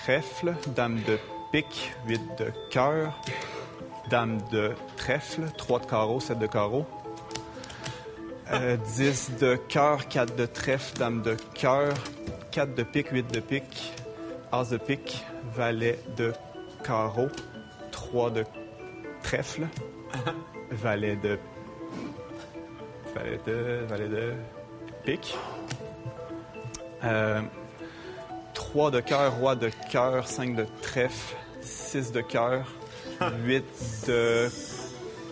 [0.04, 1.18] trèfle, dame de
[1.50, 3.18] pique, 8 de cœur,
[4.10, 6.84] dame de trèfle, 3 de carreau, 7 de carreau,
[8.52, 11.94] euh, 10 de cœur, 4 de trèfle, dame de cœur,
[12.50, 13.92] 4 de pique, 8 de pique,
[14.52, 16.32] as de pique, valet de
[16.84, 17.28] carreau,
[17.90, 18.44] 3 de
[19.22, 19.66] trèfle,
[20.70, 21.38] valet de
[23.14, 24.34] valet de valet de
[25.04, 25.36] pique,
[27.04, 27.40] euh,
[28.54, 32.66] 3 de cœur, roi de cœur, 5 de trèfle, 6 de cœur,
[33.44, 33.64] 8
[34.06, 34.48] de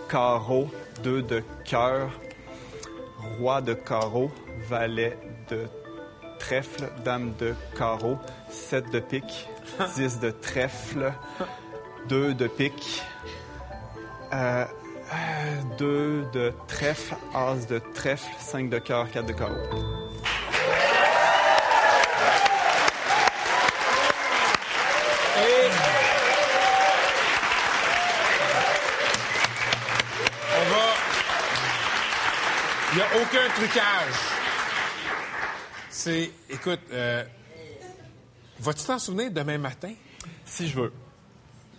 [0.09, 0.69] carreau,
[1.03, 2.11] 2 de cœur,
[3.39, 4.31] roi de carreau,
[4.69, 5.17] valet
[5.49, 5.67] de
[6.39, 8.19] trèfle, dame de carreau,
[8.51, 9.49] 7 de pique,
[9.97, 11.13] 10 de trèfle,
[12.09, 13.03] 2 de pique,
[14.33, 19.57] 2 de trèfle, as de trèfle, 5 de cœur, 4 de carreau.
[25.37, 25.71] Et
[30.57, 30.95] on va.
[32.93, 34.15] Il n'y a aucun trucage.
[35.89, 36.31] C'est.
[36.49, 37.25] Écoute, euh...
[38.59, 39.93] vas-tu t'en souvenir demain matin?
[40.45, 40.93] Si je veux.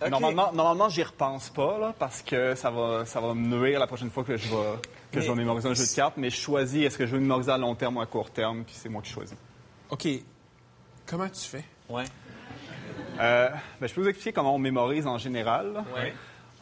[0.10, 3.88] Normalement, normalement j'y repense pas, là, parce que ça va, ça va me nuire la
[3.88, 4.74] prochaine fois que je vais,
[5.12, 6.18] que je vais mémoriser un jeu de cartes.
[6.18, 8.64] Mais je choisis est-ce que je veux mémoriser à long terme ou à court terme,
[8.64, 9.38] puis c'est moi qui choisis.
[9.90, 10.08] OK.
[11.06, 11.66] Comment tu fais?
[11.90, 12.06] Ouais.
[13.20, 13.50] Euh,
[13.80, 15.84] ben, je peux vous expliquer comment on mémorise en général.
[15.96, 16.14] Ouais.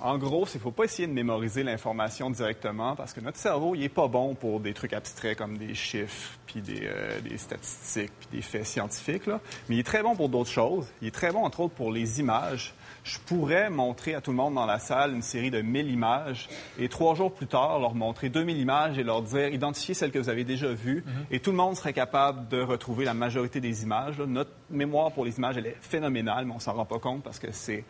[0.01, 3.75] En gros, il ne faut pas essayer de mémoriser l'information directement parce que notre cerveau,
[3.75, 7.37] il est pas bon pour des trucs abstraits comme des chiffres, puis des, euh, des
[7.37, 9.25] statistiques, puis des faits scientifiques.
[9.25, 9.41] là.
[9.67, 10.87] Mais il est très bon pour d'autres choses.
[11.01, 12.73] Il est très bon, entre autres, pour les images.
[13.03, 16.49] Je pourrais montrer à tout le monde dans la salle une série de 1000 images
[16.77, 20.19] et trois jours plus tard, leur montrer 2000 images et leur dire identifiez celles que
[20.19, 21.03] vous avez déjà vues.
[21.31, 24.17] Et tout le monde serait capable de retrouver la majorité des images.
[24.19, 24.25] là.
[24.25, 27.39] Notre mémoire pour les images, elle est phénoménale, mais on s'en rend pas compte parce
[27.39, 27.83] que c'est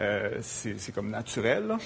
[0.00, 1.66] euh, c'est comme naturel.
[1.66, 1.78] là.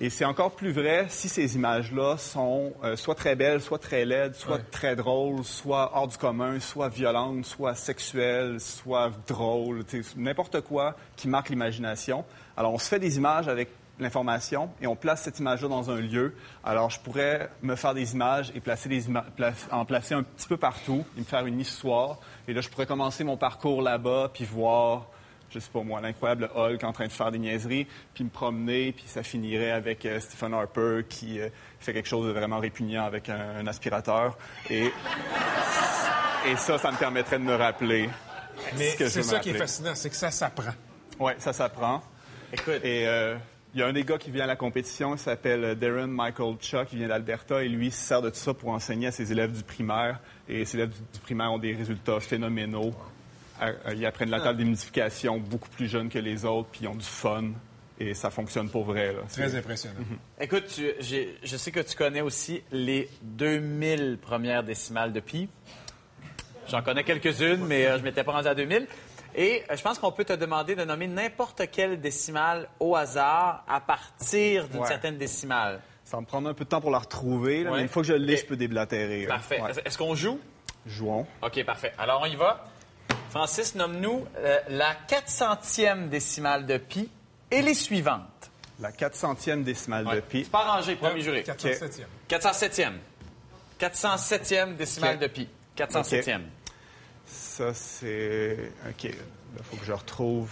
[0.00, 4.04] Et c'est encore plus vrai si ces images-là sont euh, soit très belles, soit très
[4.04, 9.82] laides, soit très drôles, soit hors du commun, soit violentes, soit sexuelles, soit drôles,
[10.16, 12.24] n'importe quoi qui marque l'imagination.
[12.56, 16.00] Alors on se fait des images avec l'information et on place cette image-là dans un
[16.00, 16.32] lieu.
[16.62, 19.24] Alors je pourrais me faire des images et placer des ima-
[19.72, 22.18] en placer un petit peu partout et me faire une histoire.
[22.46, 25.08] Et là je pourrais commencer mon parcours là-bas puis voir
[25.50, 28.92] je sais pas moi, l'incroyable Hulk en train de faire des niaiseries, puis me promener,
[28.92, 31.48] puis ça finirait avec euh, Stephen Harper qui euh,
[31.80, 34.36] fait quelque chose de vraiment répugnant avec un, un aspirateur.
[34.70, 34.86] Et,
[36.46, 38.10] et ça, ça me permettrait de me rappeler
[38.76, 40.72] Mais ce c'est me ça qui est fascinant, c'est que ça s'apprend.
[41.18, 42.02] Oui, ça s'apprend.
[42.52, 42.84] Écoute.
[42.84, 43.36] Et euh,
[43.74, 46.56] il y a un des gars qui vient à la compétition, il s'appelle Darren Michael
[46.56, 49.12] Chuck, il vient d'Alberta, et lui, il se sert de tout ça pour enseigner à
[49.12, 50.20] ses élèves du primaire.
[50.48, 52.94] Et ses élèves du, du primaire ont des résultats phénoménaux.
[53.94, 56.94] Ils apprennent la table des multiplications beaucoup plus jeunes que les autres, puis ils ont
[56.94, 57.50] du fun.
[58.00, 59.12] Et ça fonctionne pour vrai.
[59.12, 59.20] Là.
[59.28, 59.98] Très impressionnant.
[60.40, 65.48] Écoute, tu- j'ai- je sais que tu connais aussi les 2000 premières décimales de pi.
[66.68, 68.86] J'en connais quelques-unes, mais euh, je m'étais pas rendu à 2000.
[69.34, 73.64] Et euh, je pense qu'on peut te demander de nommer n'importe quelle décimale au hasard
[73.68, 74.86] à partir d'une Ouais.
[74.86, 75.80] certaine décimale.
[76.04, 77.76] Ça va me prendre un peu de temps pour la retrouver, là, Ouais.
[77.78, 79.26] mais une fois que je l'ai, je peux déblatérer.
[79.26, 79.60] Parfait.
[79.60, 79.70] Ouais.
[79.84, 80.38] Est-ce qu'on joue?
[80.86, 81.26] Jouons.
[81.42, 81.92] OK, parfait.
[81.98, 82.64] Alors, on y va.
[83.30, 87.08] Francis, nomme-nous euh, la 400e décimale de pi
[87.50, 88.50] et les suivantes.
[88.80, 90.44] La 400e décimale de pi.
[90.44, 91.42] C'est pas rangé, premier juré.
[91.42, 92.04] 407e.
[92.28, 92.92] 407e.
[93.80, 95.22] 407e décimale OK.
[95.22, 95.48] de pi.
[95.76, 96.40] 407e.
[97.26, 98.72] Ça, c'est.
[98.88, 99.04] OK.
[99.04, 100.50] Il faut que je retrouve.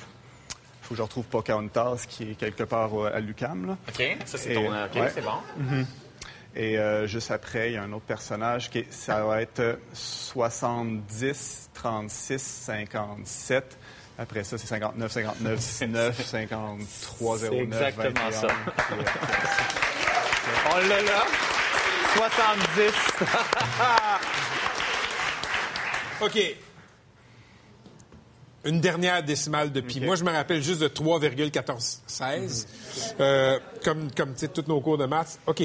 [0.82, 3.66] faut que je retrouve Pocahontas, qui est quelque part euh, à l'UCAM.
[3.66, 3.76] Là.
[3.88, 4.66] OK, ça, c'est ton...
[4.66, 5.11] OK, ouais.
[5.14, 5.38] c'est bon.
[5.57, 5.86] Mhm.
[6.59, 9.61] Et euh, juste après, il y a un autre personnage qui est- ça va être
[9.61, 13.76] euh, 70, 36, 57.
[14.18, 18.32] Après ça, c'est 59, 59, 19, 53, 09, C'est exactement 21.
[18.32, 18.46] ça.
[18.48, 21.24] Puis, euh, On l'a là.
[22.16, 22.92] 70.
[26.22, 26.57] OK.
[28.64, 30.00] Une dernière décimale de pi.
[30.00, 32.66] Moi, je me rappelle juste de 3,1416,
[33.20, 35.38] euh, comme, comme tous nos cours de maths.
[35.46, 35.62] OK.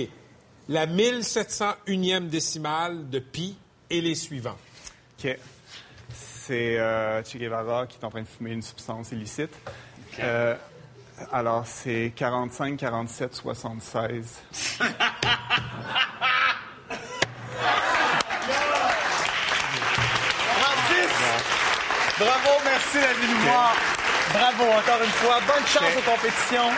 [0.71, 3.57] La 1701e décimale de pi
[3.89, 4.55] et les suivants.
[5.19, 5.37] OK.
[6.13, 9.53] C'est euh, Che Guevara qui est en train de fumer une substance illicite.
[10.19, 10.55] Euh,
[11.33, 14.39] alors, c'est 45, 47, 76.
[14.53, 14.95] Francis!
[22.17, 23.75] Bravo, merci d'être venu nous voir.
[24.31, 25.41] Bravo encore une fois.
[25.45, 26.69] Bonne chance aux compétitions.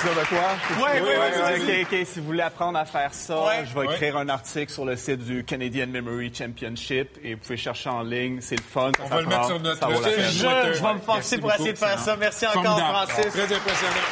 [0.00, 0.38] Tu de quoi?
[0.78, 1.84] Oui, oui, oui.
[1.86, 2.06] OK, OK.
[2.06, 3.64] Si vous voulez apprendre à faire ça, Ouais.
[3.68, 3.94] je vais Ouais.
[3.94, 8.02] écrire un article sur le site du Canadian Memory Championship et vous pouvez chercher en
[8.02, 8.38] ligne.
[8.40, 8.90] C'est le fun.
[9.02, 9.88] On va le mettre sur notre.
[9.90, 12.16] Je, je vais me forcer pour essayer de faire ça.
[12.16, 12.92] Merci encore, Formidable.
[13.10, 13.32] Francis.
[13.32, 14.06] Très impressionnant.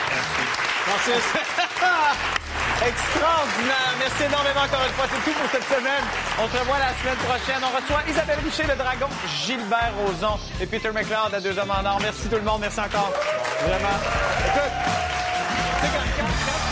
[0.86, 1.24] Francis.
[2.86, 3.92] Extraordinaire.
[3.98, 5.04] Merci énormément encore une fois.
[5.10, 6.02] C'est tout pour cette semaine.
[6.38, 7.60] On se revoit la semaine prochaine.
[7.62, 9.06] On reçoit Isabelle Richer, le dragon,
[9.44, 11.98] Gilbert Rozon et Peter McLeod à Deux Hommes en Or.
[12.00, 12.60] Merci tout le monde.
[12.62, 13.12] Merci encore.
[13.66, 13.98] Vraiment.
[14.46, 14.72] Écoute,
[15.80, 16.69] tu sais,